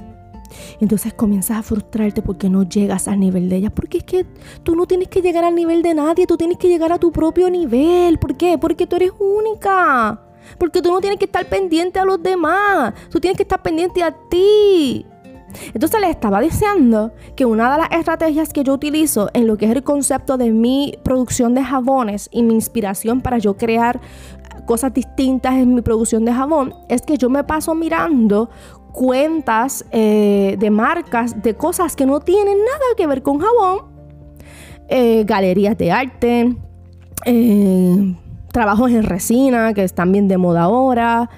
entonces 0.80 1.14
comienzas 1.14 1.58
a 1.58 1.62
frustrarte 1.62 2.22
porque 2.22 2.48
no 2.48 2.62
llegas 2.62 3.08
al 3.08 3.20
nivel 3.20 3.48
de 3.48 3.56
ella. 3.56 3.70
Porque 3.70 3.98
es 3.98 4.04
que 4.04 4.26
tú 4.62 4.74
no 4.74 4.86
tienes 4.86 5.08
que 5.08 5.22
llegar 5.22 5.44
al 5.44 5.54
nivel 5.54 5.82
de 5.82 5.94
nadie, 5.94 6.26
tú 6.26 6.36
tienes 6.36 6.58
que 6.58 6.68
llegar 6.68 6.92
a 6.92 6.98
tu 6.98 7.12
propio 7.12 7.50
nivel. 7.50 8.18
¿Por 8.18 8.36
qué? 8.36 8.58
Porque 8.58 8.86
tú 8.86 8.96
eres 8.96 9.12
única. 9.18 10.20
Porque 10.58 10.82
tú 10.82 10.90
no 10.90 11.00
tienes 11.00 11.18
que 11.18 11.26
estar 11.26 11.46
pendiente 11.46 11.98
a 11.98 12.04
los 12.04 12.22
demás. 12.22 12.94
Tú 13.10 13.20
tienes 13.20 13.36
que 13.36 13.42
estar 13.42 13.62
pendiente 13.62 14.02
a 14.02 14.14
ti. 14.28 15.06
Entonces 15.74 16.00
les 16.00 16.10
estaba 16.10 16.40
diciendo 16.40 17.12
que 17.34 17.44
una 17.44 17.72
de 17.72 17.78
las 17.78 17.90
estrategias 17.90 18.52
que 18.52 18.62
yo 18.62 18.72
utilizo 18.72 19.30
en 19.34 19.46
lo 19.46 19.56
que 19.56 19.66
es 19.66 19.72
el 19.72 19.82
concepto 19.82 20.36
de 20.36 20.50
mi 20.50 20.94
producción 21.02 21.54
de 21.54 21.64
jabones 21.64 22.28
y 22.32 22.42
mi 22.42 22.54
inspiración 22.54 23.20
para 23.20 23.38
yo 23.38 23.56
crear 23.56 24.00
cosas 24.66 24.94
distintas 24.94 25.54
en 25.54 25.74
mi 25.74 25.82
producción 25.82 26.24
de 26.24 26.32
jabón 26.32 26.74
es 26.88 27.02
que 27.02 27.18
yo 27.18 27.28
me 27.28 27.42
paso 27.42 27.74
mirando 27.74 28.50
cuentas 28.90 29.84
eh, 29.90 30.56
de 30.58 30.70
marcas 30.70 31.42
de 31.42 31.54
cosas 31.54 31.96
que 31.96 32.06
no 32.06 32.20
tienen 32.20 32.58
nada 32.58 32.84
que 32.96 33.06
ver 33.06 33.22
con 33.22 33.38
jabón, 33.38 33.86
eh, 34.88 35.24
galerías 35.24 35.78
de 35.78 35.92
arte, 35.92 36.56
eh, 37.26 38.14
trabajos 38.52 38.90
en 38.90 39.04
resina 39.04 39.72
que 39.74 39.84
están 39.84 40.12
bien 40.12 40.28
de 40.28 40.38
moda 40.38 40.62
ahora. 40.62 41.30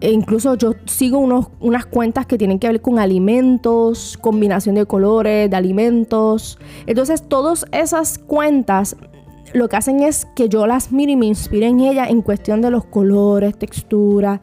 E 0.00 0.10
incluso 0.10 0.56
yo 0.56 0.72
sigo 0.84 1.18
unos, 1.18 1.48
unas 1.60 1.86
cuentas 1.86 2.26
que 2.26 2.36
tienen 2.36 2.58
que 2.58 2.66
ver 2.66 2.80
con 2.80 2.98
alimentos, 2.98 4.18
combinación 4.20 4.74
de 4.74 4.84
colores, 4.84 5.48
de 5.48 5.56
alimentos. 5.56 6.58
Entonces, 6.86 7.22
todas 7.28 7.66
esas 7.70 8.18
cuentas 8.18 8.96
lo 9.52 9.68
que 9.68 9.76
hacen 9.76 10.00
es 10.00 10.26
que 10.34 10.48
yo 10.48 10.66
las 10.66 10.92
mire 10.92 11.12
y 11.12 11.16
me 11.16 11.26
inspire 11.26 11.66
en 11.66 11.80
ellas 11.80 12.10
en 12.10 12.22
cuestión 12.22 12.62
de 12.62 12.70
los 12.70 12.84
colores, 12.84 13.56
textura, 13.56 14.40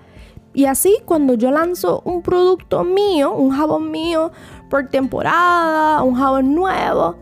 y 0.60 0.66
así 0.66 0.98
cuando 1.06 1.36
yo 1.36 1.52
lanzo 1.52 2.02
un 2.04 2.22
producto 2.22 2.84
mío, 2.84 3.32
un 3.32 3.52
jabón 3.52 3.92
mío 3.92 4.34
por 4.70 4.90
temporada, 4.90 6.04
un 6.04 6.16
jabón 6.16 6.54
nuevo, 6.54 7.16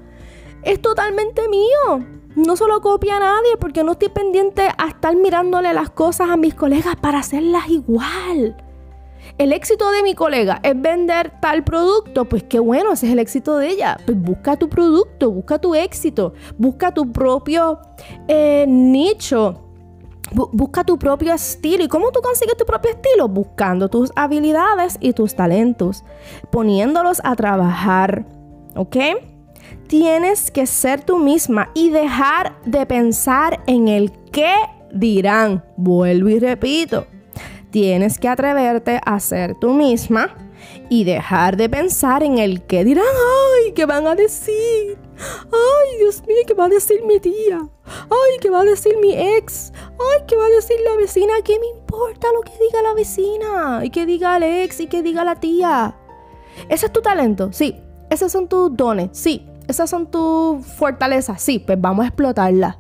es 0.64 0.82
totalmente 0.82 1.48
mío. 1.48 2.04
No 2.36 2.58
solo 2.58 2.82
copia 2.82 3.18
a 3.18 3.20
nadie 3.20 3.56
porque 3.60 3.84
no 3.84 3.92
estoy 3.92 4.10
pendiente 4.10 4.68
a 4.76 4.88
estar 4.88 5.16
mirándole 5.16 5.72
las 5.72 5.92
cosas 5.92 6.32
a 6.32 6.36
mis 6.36 6.56
colegas 6.56 6.96
para 6.96 7.20
hacerlas 7.20 7.70
igual. 7.70 8.58
El 9.38 9.54
éxito 9.54 9.92
de 9.92 10.02
mi 10.02 10.16
colega 10.16 10.60
es 10.64 10.74
vender 10.82 11.32
tal 11.40 11.64
producto, 11.64 12.26
pues 12.26 12.42
qué 12.42 12.58
bueno, 12.58 12.94
ese 12.94 13.06
es 13.06 13.14
el 13.14 13.20
éxito 13.20 13.58
de 13.58 13.70
ella. 13.70 14.00
Pues 14.04 14.20
busca 14.20 14.56
tu 14.56 14.68
producto, 14.68 15.30
busca 15.30 15.60
tu 15.60 15.76
éxito, 15.76 16.34
busca 16.58 16.92
tu 16.92 17.12
propio 17.12 17.82
eh, 18.28 18.66
nicho 18.68 19.67
Busca 20.34 20.84
tu 20.84 20.98
propio 20.98 21.34
estilo. 21.34 21.84
¿Y 21.84 21.88
cómo 21.88 22.12
tú 22.12 22.22
consigues 22.22 22.58
tu 22.58 22.66
propio 22.66 22.92
estilo? 22.92 23.28
Buscando 23.28 23.90
tus 23.90 24.12
habilidades 24.16 24.98
y 25.00 25.14
tus 25.14 25.36
talentos, 25.36 26.04
poniéndolos 26.52 27.22
a 27.24 27.36
trabajar. 27.36 28.26
¿Ok? 28.76 28.98
Tienes 29.88 30.52
que 30.52 30.66
ser 30.66 31.02
tú 31.02 31.18
misma 31.18 31.70
y 31.74 31.90
dejar 31.90 32.62
de 32.66 32.86
pensar 32.86 33.62
en 33.68 33.88
el 33.88 34.12
qué 34.32 34.54
dirán. 34.92 35.64
Vuelvo 35.78 36.30
y 36.30 36.40
repito. 36.40 37.08
Tienes 37.72 38.20
que 38.20 38.28
atreverte 38.28 39.00
a 39.06 39.20
ser 39.20 39.56
tú 39.56 39.74
misma 39.74 40.36
y 40.90 41.04
dejar 41.04 41.58
de 41.58 41.70
pensar 41.70 42.24
en 42.24 42.38
el 42.38 42.62
que 42.64 42.84
dirán, 42.84 43.06
ay, 43.06 43.72
¿qué 43.74 43.86
van 43.86 44.08
a 44.08 44.16
decir? 44.16 44.98
Ay, 45.18 45.98
Dios 46.00 46.24
mío, 46.28 46.38
¿qué 46.46 46.54
va 46.54 46.66
a 46.66 46.70
decir 46.70 47.04
mi 47.06 47.20
tía? 47.20 47.68
Ay, 47.86 48.40
¿qué 48.42 48.50
va 48.50 48.62
a 48.62 48.66
decir 48.66 48.96
mi 49.02 49.14
ex? 49.14 49.72
Ay, 49.76 50.24
¿qué 50.28 50.36
va 50.36 50.46
a 50.46 50.50
decir 50.50 50.78
la 50.84 50.96
vecina? 50.96 51.34
¿Qué 51.44 51.60
me 51.60 51.68
importa 51.80 52.28
lo 52.34 52.42
que 52.42 52.52
diga 52.52 52.82
la 52.82 52.94
vecina? 52.94 53.82
Y 53.84 53.90
que 53.90 54.06
diga 54.06 54.38
el 54.38 54.44
ex 54.44 54.80
y 54.80 54.88
que 54.88 55.02
diga 55.02 55.24
la 55.24 55.40
tía. 55.40 55.96
Ese 56.70 56.88
es 56.88 56.94
tu 56.94 57.02
talento, 57.02 57.52
sí. 57.52 57.76
Esos 58.10 58.32
son 58.32 58.48
tus 58.48 58.76
dones, 58.76 59.10
sí. 59.14 59.46
Esas 59.68 59.90
son 59.90 60.10
tus 60.10 60.66
fortalezas, 60.66 61.42
sí. 61.42 61.60
Pues 61.60 61.80
vamos 61.80 62.06
a 62.06 62.08
explotarlas 62.08 62.78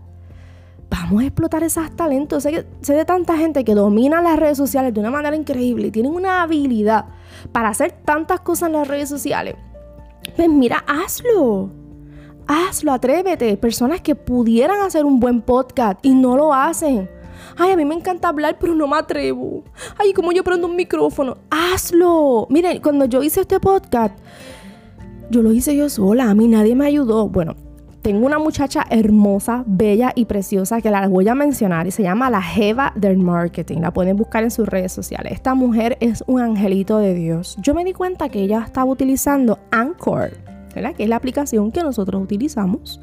vamos 0.89 1.23
a 1.23 1.25
explotar 1.25 1.63
esos 1.63 1.95
talentos. 1.95 2.43
Sé, 2.43 2.65
sé, 2.81 2.93
de 2.93 3.05
tanta 3.05 3.37
gente 3.37 3.63
que 3.63 3.75
domina 3.75 4.21
las 4.21 4.37
redes 4.37 4.57
sociales 4.57 4.93
de 4.93 4.99
una 4.99 5.11
manera 5.11 5.35
increíble 5.35 5.87
y 5.87 5.91
tienen 5.91 6.13
una 6.13 6.41
habilidad 6.41 7.05
para 7.51 7.69
hacer 7.69 7.91
tantas 8.03 8.41
cosas 8.41 8.67
en 8.67 8.73
las 8.73 8.87
redes 8.87 9.09
sociales. 9.09 9.55
Pues 10.35 10.49
mira, 10.49 10.83
hazlo. 10.87 11.69
Hazlo, 12.47 12.93
atrévete. 12.93 13.57
Personas 13.57 14.01
que 14.01 14.15
pudieran 14.15 14.81
hacer 14.81 15.05
un 15.05 15.19
buen 15.19 15.41
podcast 15.41 15.99
y 16.03 16.13
no 16.13 16.37
lo 16.37 16.53
hacen. 16.53 17.09
Ay, 17.57 17.71
a 17.71 17.77
mí 17.77 17.85
me 17.85 17.95
encanta 17.95 18.29
hablar, 18.29 18.57
pero 18.59 18.73
no 18.73 18.87
me 18.87 18.97
atrevo. 18.97 19.63
Ay, 19.97 20.13
como 20.13 20.31
yo 20.31 20.43
prendo 20.43 20.67
un 20.67 20.75
micrófono. 20.75 21.37
Hazlo. 21.49 22.47
Miren, 22.49 22.81
cuando 22.81 23.05
yo 23.05 23.23
hice 23.23 23.41
este 23.41 23.59
podcast, 23.59 24.17
yo 25.29 25.41
lo 25.41 25.51
hice 25.51 25.75
yo 25.75 25.89
sola. 25.89 26.29
A 26.29 26.35
mí 26.35 26.47
nadie 26.47 26.75
me 26.75 26.85
ayudó. 26.85 27.27
Bueno, 27.27 27.55
tengo 28.07 28.25
una 28.25 28.39
muchacha 28.39 28.85
hermosa, 28.89 29.65
bella 29.67 30.13
y 30.15 30.23
preciosa 30.23 30.79
que 30.79 30.89
la 30.89 31.09
voy 31.09 31.27
a 31.27 31.35
mencionar 31.35 31.87
y 31.87 31.91
se 31.91 32.03
llama 32.03 32.29
la 32.29 32.41
Jeva 32.41 32.93
del 32.95 33.17
Marketing. 33.17 33.79
La 33.81 33.91
pueden 33.91 34.15
buscar 34.15 34.43
en 34.43 34.49
sus 34.49 34.65
redes 34.65 34.93
sociales. 34.93 35.33
Esta 35.33 35.55
mujer 35.55 35.97
es 35.99 36.23
un 36.25 36.39
angelito 36.39 36.99
de 36.99 37.13
Dios. 37.13 37.57
Yo 37.59 37.73
me 37.73 37.83
di 37.83 37.91
cuenta 37.91 38.29
que 38.29 38.39
ella 38.39 38.63
estaba 38.65 38.89
utilizando 38.89 39.59
Anchor, 39.71 40.37
¿verdad? 40.73 40.95
que 40.95 41.03
es 41.03 41.09
la 41.09 41.17
aplicación 41.17 41.69
que 41.69 41.83
nosotros 41.83 42.23
utilizamos. 42.23 43.01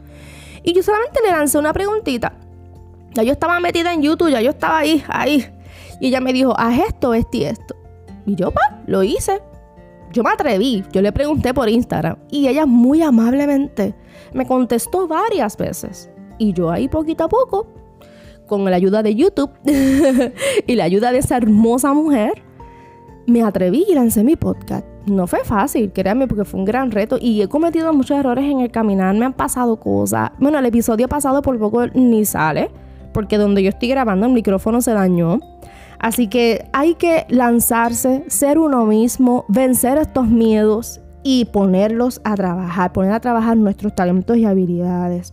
Y 0.62 0.72
yo 0.72 0.82
solamente 0.82 1.20
le 1.22 1.32
lancé 1.32 1.58
una 1.58 1.74
preguntita. 1.74 2.32
Ya 3.12 3.24
yo 3.24 3.32
estaba 3.32 3.60
metida 3.60 3.92
en 3.92 4.00
YouTube, 4.00 4.30
ya 4.30 4.40
yo 4.40 4.52
estaba 4.52 4.78
ahí, 4.78 5.04
ahí. 5.08 5.44
Y 6.00 6.06
ella 6.06 6.22
me 6.22 6.32
dijo, 6.32 6.58
haz 6.58 6.78
esto, 6.78 7.12
esto 7.12 7.36
y 7.36 7.44
esto. 7.44 7.76
Y 8.24 8.36
yo, 8.36 8.52
pa, 8.52 8.80
lo 8.86 9.02
hice. 9.02 9.42
Yo 10.14 10.22
me 10.22 10.30
atreví, 10.30 10.82
yo 10.92 11.02
le 11.02 11.12
pregunté 11.12 11.52
por 11.52 11.68
Instagram 11.68 12.16
y 12.30 12.48
ella 12.48 12.64
muy 12.64 13.02
amablemente 13.02 13.94
me 14.32 14.46
contestó 14.46 15.06
varias 15.06 15.56
veces. 15.56 16.10
Y 16.38 16.52
yo 16.52 16.70
ahí 16.70 16.88
poquito 16.88 17.24
a 17.24 17.28
poco, 17.28 17.66
con 18.46 18.64
la 18.64 18.76
ayuda 18.76 19.02
de 19.02 19.14
YouTube 19.14 19.50
y 20.66 20.74
la 20.74 20.84
ayuda 20.84 21.12
de 21.12 21.18
esa 21.18 21.36
hermosa 21.36 21.92
mujer, 21.92 22.42
me 23.26 23.42
atreví 23.42 23.86
y 23.88 23.94
lancé 23.94 24.24
mi 24.24 24.36
podcast. 24.36 24.86
No 25.06 25.26
fue 25.26 25.44
fácil, 25.44 25.92
créanme, 25.92 26.26
porque 26.26 26.44
fue 26.44 26.60
un 26.60 26.66
gran 26.66 26.90
reto 26.90 27.18
y 27.20 27.42
he 27.42 27.48
cometido 27.48 27.92
muchos 27.92 28.18
errores 28.18 28.44
en 28.44 28.60
el 28.60 28.70
caminar, 28.70 29.14
me 29.14 29.26
han 29.26 29.32
pasado 29.32 29.76
cosas. 29.76 30.30
Bueno, 30.38 30.58
el 30.58 30.66
episodio 30.66 31.08
pasado 31.08 31.42
por 31.42 31.58
poco 31.58 31.86
ni 31.88 32.24
sale, 32.24 32.70
porque 33.12 33.38
donde 33.38 33.62
yo 33.62 33.68
estoy 33.68 33.88
grabando 33.88 34.26
el 34.26 34.32
micrófono 34.32 34.80
se 34.80 34.92
dañó. 34.92 35.40
Así 35.98 36.28
que 36.28 36.68
hay 36.72 36.94
que 36.94 37.26
lanzarse, 37.28 38.24
ser 38.28 38.58
uno 38.58 38.84
mismo, 38.84 39.44
vencer 39.48 39.98
estos 39.98 40.26
miedos 40.26 41.00
y 41.24 41.46
ponerlos 41.46 42.20
a 42.22 42.36
trabajar, 42.36 42.92
poner 42.92 43.12
a 43.12 43.20
trabajar 43.20 43.56
nuestros 43.56 43.94
talentos 43.94 44.36
y 44.36 44.44
habilidades. 44.44 45.32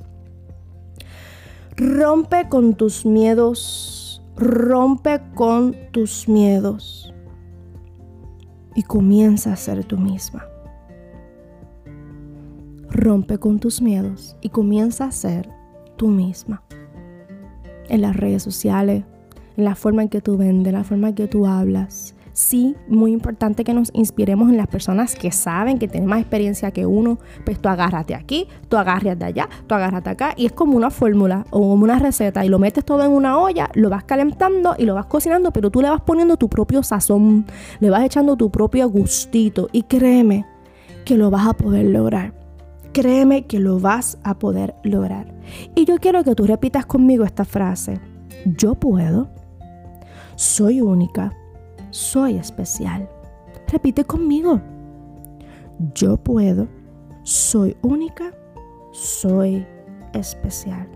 Rompe 1.76 2.48
con 2.48 2.74
tus 2.74 3.06
miedos, 3.06 4.24
rompe 4.38 5.22
con 5.36 5.76
tus 5.92 6.28
miedos 6.30 7.14
y 8.74 8.84
comienza 8.84 9.52
a 9.54 9.58
ser 9.58 9.84
tú 9.84 9.98
misma. 9.98 10.46
Rompe 12.90 13.38
con 13.38 13.60
tus 13.60 13.82
miedos 13.82 14.38
y 14.42 14.50
comienza 14.50 15.06
a 15.06 15.12
ser 15.12 15.50
tú 15.98 16.08
misma. 16.08 16.64
En 17.90 18.02
las 18.02 18.16
redes 18.16 18.44
sociales, 18.44 19.04
en 19.58 19.66
la 19.66 19.76
forma 19.76 20.04
en 20.04 20.10
que 20.10 20.22
tú 20.22 20.38
vendes, 20.38 20.68
en 20.68 20.80
la 20.80 20.84
forma 20.86 21.10
en 21.10 21.16
que 21.16 21.28
tú 21.28 21.46
hablas. 21.46 22.16
Sí, 22.34 22.76
muy 22.88 23.12
importante 23.12 23.64
que 23.64 23.74
nos 23.74 23.90
inspiremos 23.94 24.50
en 24.50 24.58
las 24.58 24.68
personas 24.68 25.16
que 25.16 25.32
saben, 25.32 25.78
que 25.78 25.88
tienen 25.88 26.10
más 26.10 26.22
experiencia 26.22 26.72
que 26.72 26.86
uno. 26.86 27.20
Pues 27.46 27.60
tú 27.60 27.68
agárrate 27.68 28.16
aquí, 28.16 28.48
tú 28.70 28.78
agarras 28.78 29.20
de 29.20 29.26
allá, 29.26 29.50
tú 29.68 29.76
agárrate 29.76 30.10
acá. 30.10 30.34
Y 30.38 30.46
es 30.46 30.54
como 30.54 30.78
una 30.78 30.90
fórmula 30.90 31.46
o 31.50 31.60
como 31.60 31.84
una 31.84 32.00
receta. 32.00 32.46
Y 32.46 32.50
lo 32.50 32.60
metes 32.60 32.86
todo 32.86 33.04
en 33.04 33.12
una 33.12 33.38
olla, 33.38 33.70
lo 33.74 33.90
vas 33.90 34.06
calentando 34.06 34.76
y 34.78 34.86
lo 34.86 34.96
vas 34.96 35.08
cocinando, 35.08 35.52
pero 35.52 35.70
tú 35.72 35.82
le 35.82 35.90
vas 35.90 36.02
poniendo 36.02 36.38
tu 36.38 36.50
propio 36.50 36.84
sazón, 36.84 37.46
le 37.80 37.90
vas 37.90 38.04
echando 38.04 38.38
tu 38.38 38.50
propio 38.50 38.90
gustito. 38.90 39.68
Y 39.72 39.84
créeme 39.84 40.46
que 41.06 41.18
lo 41.18 41.30
vas 41.32 41.48
a 41.48 41.54
poder 41.54 41.86
lograr. 41.86 42.34
Créeme 42.94 43.46
que 43.46 43.60
lo 43.60 43.80
vas 43.80 44.18
a 44.24 44.38
poder 44.38 44.76
lograr. 44.84 45.34
Y 45.76 45.86
yo 45.86 45.98
quiero 45.98 46.24
que 46.24 46.36
tú 46.36 46.46
repitas 46.46 46.86
conmigo 46.86 47.26
esta 47.26 47.46
frase. 47.46 48.00
Yo 48.46 48.76
puedo 48.76 49.30
soy 50.42 50.82
única, 50.82 51.34
soy 51.92 52.38
especial. 52.38 53.10
Repite 53.68 54.04
conmigo. 54.04 54.62
Yo 55.94 56.18
puedo, 56.18 56.68
soy 57.24 57.78
única, 57.82 58.34
soy 58.92 59.66
especial. 60.14 60.88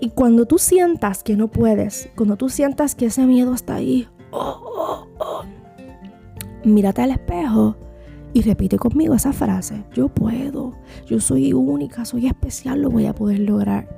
Y 0.00 0.10
cuando 0.10 0.46
tú 0.46 0.58
sientas 0.58 1.22
que 1.22 1.36
no 1.36 1.48
puedes, 1.48 2.10
cuando 2.16 2.36
tú 2.36 2.48
sientas 2.48 2.94
que 2.94 3.06
ese 3.06 3.26
miedo 3.26 3.54
está 3.54 3.76
ahí, 3.76 4.08
oh, 4.30 4.60
oh, 4.64 5.06
oh, 5.18 5.42
mírate 6.64 7.02
al 7.02 7.12
espejo 7.12 7.76
y 8.32 8.42
repite 8.42 8.78
conmigo 8.78 9.14
esa 9.14 9.32
frase. 9.32 9.84
Yo 9.94 10.08
puedo, 10.08 10.72
yo 11.06 11.20
soy 11.20 11.52
única, 11.52 12.04
soy 12.04 12.26
especial, 12.26 12.82
lo 12.82 12.90
voy 12.90 13.06
a 13.06 13.14
poder 13.14 13.40
lograr. 13.40 13.88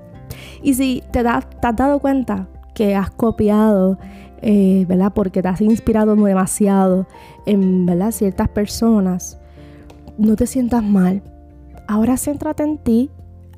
Y 0.62 0.74
si 0.74 1.02
te, 1.12 1.22
te 1.22 1.28
has 1.28 1.76
dado 1.76 1.98
cuenta 2.00 2.48
que 2.76 2.94
has 2.94 3.10
copiado 3.10 3.98
eh, 4.42 4.84
¿verdad? 4.88 5.12
Porque 5.14 5.42
te 5.42 5.48
has 5.48 5.60
inspirado 5.60 6.14
demasiado 6.14 7.06
en, 7.46 7.86
¿verdad? 7.86 8.12
Ciertas 8.12 8.48
personas. 8.48 9.38
No 10.18 10.36
te 10.36 10.46
sientas 10.46 10.82
mal. 10.82 11.22
Ahora 11.88 12.16
céntrate 12.16 12.62
en 12.62 12.78
ti, 12.78 13.10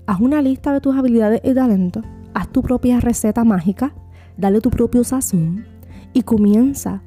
haz 0.06 0.20
una 0.20 0.42
lista 0.42 0.72
de 0.72 0.80
tus 0.80 0.96
habilidades 0.96 1.40
y 1.44 1.54
talentos, 1.54 2.04
haz 2.34 2.48
tu 2.48 2.62
propia 2.62 3.00
receta 3.00 3.42
mágica, 3.42 3.94
dale 4.36 4.60
tu 4.60 4.70
propio 4.70 5.02
sazón 5.02 5.64
y 6.12 6.22
comienza 6.22 7.02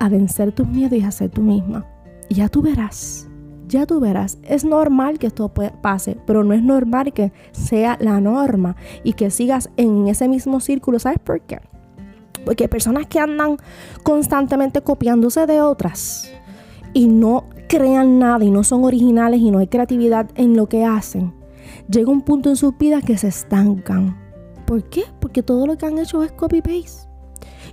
a 0.00 0.08
vencer 0.08 0.52
tus 0.52 0.66
miedos 0.66 0.98
y 0.98 1.02
a 1.02 1.10
ser 1.10 1.30
tú 1.30 1.42
misma. 1.42 1.86
Y 2.28 2.36
ya 2.36 2.48
tú 2.48 2.62
verás, 2.62 3.28
ya 3.68 3.86
tú 3.86 4.00
verás. 4.00 4.38
Es 4.42 4.64
normal 4.64 5.18
que 5.18 5.26
esto 5.26 5.52
pase, 5.82 6.16
pero 6.26 6.44
no 6.44 6.54
es 6.54 6.62
normal 6.62 7.12
que 7.12 7.32
sea 7.52 7.96
la 8.00 8.20
norma 8.20 8.76
y 9.02 9.14
que 9.14 9.30
sigas 9.30 9.70
en 9.76 10.08
ese 10.08 10.28
mismo 10.28 10.60
círculo. 10.60 10.98
¿Sabes 10.98 11.18
por 11.18 11.40
qué? 11.40 11.60
Porque 12.44 12.64
hay 12.64 12.68
personas 12.68 13.06
que 13.06 13.20
andan 13.20 13.56
constantemente 14.02 14.82
copiándose 14.82 15.46
de 15.46 15.60
otras 15.60 16.30
y 16.92 17.06
no 17.06 17.44
crean 17.68 18.18
nada 18.18 18.44
y 18.44 18.50
no 18.50 18.62
son 18.64 18.84
originales 18.84 19.40
y 19.40 19.50
no 19.50 19.58
hay 19.58 19.66
creatividad 19.66 20.30
en 20.34 20.56
lo 20.56 20.68
que 20.68 20.84
hacen, 20.84 21.34
llega 21.88 22.10
un 22.10 22.22
punto 22.22 22.48
en 22.50 22.56
sus 22.56 22.76
vidas 22.78 23.04
que 23.04 23.18
se 23.18 23.28
estancan. 23.28 24.16
¿Por 24.66 24.84
qué? 24.84 25.04
Porque 25.20 25.42
todo 25.42 25.66
lo 25.66 25.76
que 25.76 25.86
han 25.86 25.98
hecho 25.98 26.22
es 26.22 26.32
copy-paste. 26.32 27.08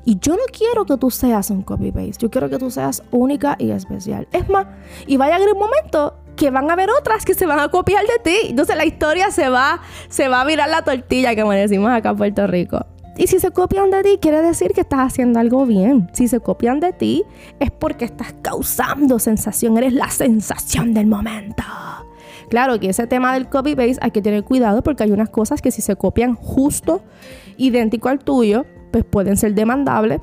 Y 0.03 0.17
yo 0.19 0.33
no 0.33 0.43
quiero 0.51 0.85
que 0.85 0.97
tú 0.97 1.11
seas 1.11 1.49
un 1.49 1.61
copy-paste. 1.61 2.17
Yo 2.19 2.31
quiero 2.31 2.49
que 2.49 2.57
tú 2.57 2.71
seas 2.71 3.03
única 3.11 3.55
y 3.59 3.71
especial. 3.71 4.27
Es 4.31 4.49
más, 4.49 4.67
y 5.05 5.17
vaya 5.17 5.33
a 5.33 5.37
haber 5.37 5.53
un 5.53 5.59
momento 5.59 6.15
que 6.35 6.49
van 6.49 6.69
a 6.69 6.73
haber 6.73 6.89
otras 6.89 7.23
que 7.23 7.33
se 7.33 7.45
van 7.45 7.59
a 7.59 7.69
copiar 7.69 8.03
de 8.05 8.19
ti. 8.23 8.37
Entonces 8.49 8.75
la 8.75 8.85
historia 8.85 9.29
se 9.31 9.49
va, 9.49 9.81
se 10.09 10.27
va 10.27 10.41
a 10.41 10.45
virar 10.45 10.69
la 10.69 10.83
tortilla, 10.83 11.35
como 11.35 11.51
decimos 11.51 11.91
acá 11.91 12.09
en 12.09 12.17
Puerto 12.17 12.47
Rico. 12.47 12.85
Y 13.17 13.27
si 13.27 13.39
se 13.39 13.51
copian 13.51 13.91
de 13.91 14.03
ti, 14.03 14.17
quiere 14.19 14.41
decir 14.41 14.71
que 14.73 14.81
estás 14.81 15.01
haciendo 15.01 15.39
algo 15.39 15.65
bien. 15.65 16.09
Si 16.13 16.27
se 16.27 16.39
copian 16.39 16.79
de 16.79 16.93
ti, 16.93 17.23
es 17.59 17.69
porque 17.69 18.05
estás 18.05 18.33
causando 18.41 19.19
sensación. 19.19 19.77
Eres 19.77 19.93
la 19.93 20.09
sensación 20.09 20.93
del 20.93 21.07
momento. 21.07 21.63
Claro 22.49 22.79
que 22.79 22.89
ese 22.89 23.07
tema 23.07 23.33
del 23.33 23.47
copy-paste 23.47 23.99
hay 24.01 24.11
que 24.11 24.21
tener 24.21 24.43
cuidado 24.43 24.81
porque 24.81 25.03
hay 25.03 25.11
unas 25.11 25.29
cosas 25.29 25.61
que 25.61 25.71
si 25.71 25.81
se 25.81 25.95
copian 25.95 26.35
justo 26.35 27.01
idéntico 27.57 28.09
al 28.09 28.19
tuyo, 28.19 28.65
pues 28.91 29.03
pueden 29.03 29.37
ser 29.37 29.55
demandables 29.55 30.19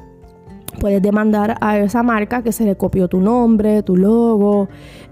puedes 0.78 1.02
demandar 1.02 1.56
a 1.60 1.78
esa 1.78 2.02
marca 2.02 2.42
que 2.42 2.52
se 2.52 2.64
le 2.64 2.76
copió 2.76 3.08
tu 3.08 3.20
nombre, 3.20 3.82
tu 3.82 3.96
logo. 3.96 4.68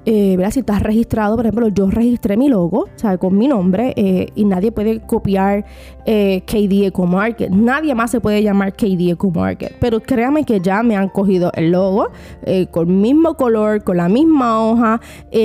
Eh, 0.09 0.39
si 0.53 0.61
estás 0.61 0.83
registrado, 0.85 1.35
por 1.35 1.45
ejemplo, 1.45 1.67
yo 1.67 1.91
registré 1.91 2.37
mi 2.37 2.49
logo, 2.49 2.89
sea, 2.95 3.19
con 3.19 3.37
mi 3.37 3.49
nombre, 3.49 3.93
eh, 3.97 4.29
y 4.37 4.45
nadie 4.45 4.71
puede 4.71 5.01
copiar 5.01 5.65
eh, 6.05 6.43
KD 6.47 6.87
Eco 6.87 7.07
Market. 7.07 7.51
Nadie 7.51 7.93
más 7.97 8.13
se 8.13 8.21
puede 8.21 8.41
llamar 8.41 8.73
KD 8.73 9.11
Eco 9.11 9.33
Market. 9.33 9.75
Pero 9.81 10.01
créame 10.01 10.45
que 10.45 10.61
ya 10.61 10.85
me 10.85 10.97
han 10.97 11.09
cogido 11.09 11.51
el 11.55 11.73
logo 11.73 12.09
eh, 12.45 12.69
con 12.71 12.89
el 12.89 12.95
mismo 12.95 13.35
color, 13.35 13.83
con 13.83 13.97
la 13.97 14.09
misma 14.09 14.65
hoja. 14.65 15.01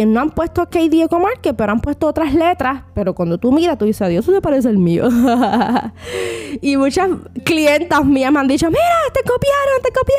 no 0.05 0.19
han 0.19 0.29
puesto 0.29 0.69
KD 0.69 1.05
Eco 1.05 1.19
Market, 1.19 1.55
pero 1.55 1.71
han 1.71 1.79
puesto 1.79 2.05
otras 2.05 2.35
letras. 2.35 2.83
Pero 2.93 3.15
cuando 3.15 3.39
tú 3.39 3.51
miras, 3.51 3.79
tú 3.79 3.85
dices, 3.85 4.03
adiós, 4.03 4.25
eso 4.25 4.31
te 4.31 4.41
parece 4.41 4.69
el 4.69 4.77
mío. 4.77 5.09
y 6.61 6.77
muchas 6.77 7.09
clientas 7.43 8.05
mías 8.05 8.31
me 8.31 8.39
han 8.39 8.47
dicho, 8.47 8.67
mira, 8.67 8.81
te 9.11 9.21
copiaron, 9.21 9.81
te 9.81 9.89
copiaron 9.89 10.10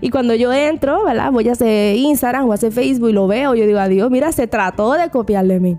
y 0.00 0.10
cuando 0.10 0.34
yo 0.34 0.52
entro, 0.52 1.04
¿verdad? 1.04 1.32
Voy 1.32 1.48
a 1.48 1.52
hacer 1.52 1.96
Instagram 1.96 2.48
o 2.48 2.52
hacer 2.52 2.72
Facebook 2.72 3.10
y 3.10 3.12
lo 3.12 3.26
veo, 3.26 3.54
yo 3.54 3.66
digo, 3.66 3.78
adiós, 3.78 4.10
mira, 4.10 4.32
se 4.32 4.46
trató 4.46 4.92
de 4.92 5.10
copiarle 5.10 5.54
de 5.54 5.60
mí. 5.60 5.78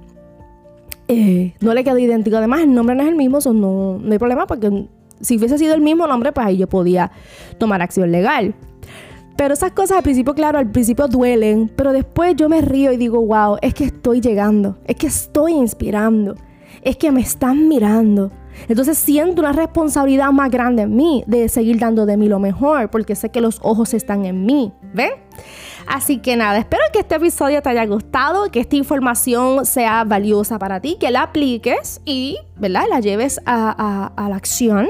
Eh, 1.07 1.53
no 1.61 1.73
le 1.73 1.83
quedó 1.83 1.99
idéntico. 1.99 2.37
Además, 2.37 2.61
el 2.61 2.73
nombre 2.73 2.95
no 2.95 3.03
es 3.03 3.09
el 3.09 3.15
mismo, 3.15 3.39
no, 3.53 3.99
no 3.99 4.11
hay 4.11 4.17
problema 4.17 4.47
porque 4.47 4.87
si 5.21 5.37
hubiese 5.37 5.57
sido 5.57 5.73
el 5.73 5.81
mismo 5.81 6.07
nombre, 6.07 6.31
pues 6.31 6.47
ahí 6.47 6.57
yo 6.57 6.67
podía 6.67 7.11
tomar 7.57 7.81
acción 7.81 8.11
legal. 8.11 8.55
Pero 9.37 9.53
esas 9.53 9.71
cosas 9.71 9.97
al 9.97 10.03
principio, 10.03 10.33
claro, 10.33 10.57
al 10.57 10.71
principio 10.71 11.07
duelen, 11.07 11.69
pero 11.75 11.91
después 11.91 12.35
yo 12.35 12.47
me 12.47 12.61
río 12.61 12.91
y 12.93 12.97
digo, 12.97 13.19
wow, 13.21 13.57
es 13.61 13.73
que 13.73 13.85
estoy 13.85 14.21
llegando, 14.21 14.77
es 14.85 14.95
que 14.95 15.07
estoy 15.07 15.53
inspirando, 15.53 16.35
es 16.81 16.95
que 16.95 17.11
me 17.11 17.21
están 17.21 17.67
mirando. 17.67 18.31
Entonces 18.67 18.97
siento 18.97 19.41
una 19.41 19.51
responsabilidad 19.51 20.31
más 20.31 20.49
grande 20.49 20.83
en 20.83 20.95
mí 20.95 21.23
de 21.27 21.49
seguir 21.49 21.79
dando 21.79 22.05
de 22.05 22.17
mí 22.17 22.27
lo 22.27 22.39
mejor, 22.39 22.89
porque 22.89 23.15
sé 23.15 23.29
que 23.29 23.41
los 23.41 23.59
ojos 23.61 23.93
están 23.93 24.25
en 24.25 24.45
mí. 24.45 24.71
¿Ven? 24.93 25.11
Así 25.87 26.17
que 26.17 26.35
nada, 26.35 26.57
espero 26.57 26.81
que 26.91 26.99
este 26.99 27.15
episodio 27.15 27.61
te 27.61 27.69
haya 27.69 27.85
gustado, 27.85 28.49
que 28.49 28.59
esta 28.59 28.75
información 28.75 29.65
sea 29.65 30.03
valiosa 30.03 30.57
para 30.57 30.79
ti, 30.79 30.97
que 30.99 31.11
la 31.11 31.23
apliques 31.23 32.01
y, 32.05 32.37
¿verdad? 32.55 32.85
La 32.89 32.99
lleves 32.99 33.39
a, 33.45 34.11
la 34.17 34.35
acción, 34.35 34.87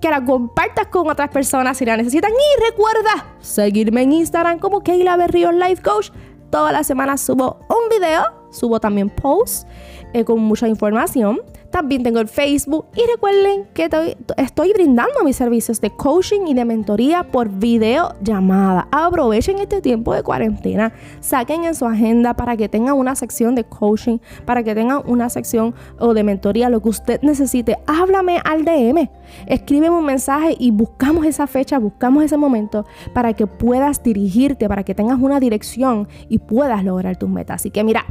que 0.00 0.08
la 0.08 0.24
compartas 0.24 0.86
con 0.86 1.08
otras 1.08 1.28
personas 1.28 1.76
si 1.76 1.84
la 1.84 1.96
necesitan. 1.96 2.30
Y 2.32 2.70
recuerda 2.70 3.26
seguirme 3.40 4.02
en 4.02 4.12
Instagram 4.12 4.58
como 4.58 4.80
Keila 4.80 5.16
Berrío 5.16 5.52
Life 5.52 5.82
Coach. 5.82 6.10
Toda 6.50 6.72
la 6.72 6.82
semana 6.82 7.18
subo 7.18 7.60
un 7.68 7.90
video, 7.90 8.22
subo 8.50 8.80
también 8.80 9.10
posts 9.10 9.66
eh, 10.14 10.24
con 10.24 10.40
mucha 10.40 10.66
información. 10.66 11.40
También 11.70 12.02
tengo 12.02 12.20
el 12.20 12.28
Facebook 12.28 12.86
y 12.96 13.02
recuerden 13.10 13.66
que 13.74 13.88
estoy 14.36 14.72
brindando 14.72 15.22
mis 15.22 15.36
servicios 15.36 15.80
de 15.80 15.90
coaching 15.90 16.46
y 16.46 16.54
de 16.54 16.64
mentoría 16.64 17.24
por 17.24 17.48
videollamada. 17.48 18.88
Aprovechen 18.90 19.58
este 19.58 19.80
tiempo 19.80 20.14
de 20.14 20.22
cuarentena, 20.22 20.92
saquen 21.20 21.64
en 21.64 21.74
su 21.74 21.84
agenda 21.84 22.34
para 22.34 22.56
que 22.56 22.68
tengan 22.68 22.94
una 22.94 23.14
sección 23.14 23.54
de 23.54 23.64
coaching, 23.64 24.18
para 24.44 24.62
que 24.62 24.74
tengan 24.74 25.02
una 25.06 25.28
sección 25.28 25.74
o 25.98 26.14
de 26.14 26.24
mentoría, 26.24 26.68
lo 26.70 26.80
que 26.80 26.88
usted 26.88 27.20
necesite. 27.22 27.76
Háblame 27.86 28.40
al 28.44 28.64
DM, 28.64 29.10
escríbeme 29.46 29.96
un 29.96 30.04
mensaje 30.04 30.56
y 30.58 30.70
buscamos 30.70 31.26
esa 31.26 31.46
fecha, 31.46 31.78
buscamos 31.78 32.24
ese 32.24 32.36
momento 32.36 32.86
para 33.12 33.34
que 33.34 33.46
puedas 33.46 34.02
dirigirte, 34.02 34.68
para 34.68 34.84
que 34.84 34.94
tengas 34.94 35.18
una 35.20 35.38
dirección 35.38 36.08
y 36.28 36.38
puedas 36.38 36.82
lograr 36.82 37.16
tus 37.18 37.28
metas. 37.28 37.56
Así 37.56 37.70
que 37.70 37.84
mira, 37.84 38.06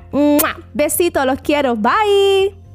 besitos, 0.73 1.25
los 1.25 1.41
quiero. 1.41 1.75
Bye. 1.75 2.66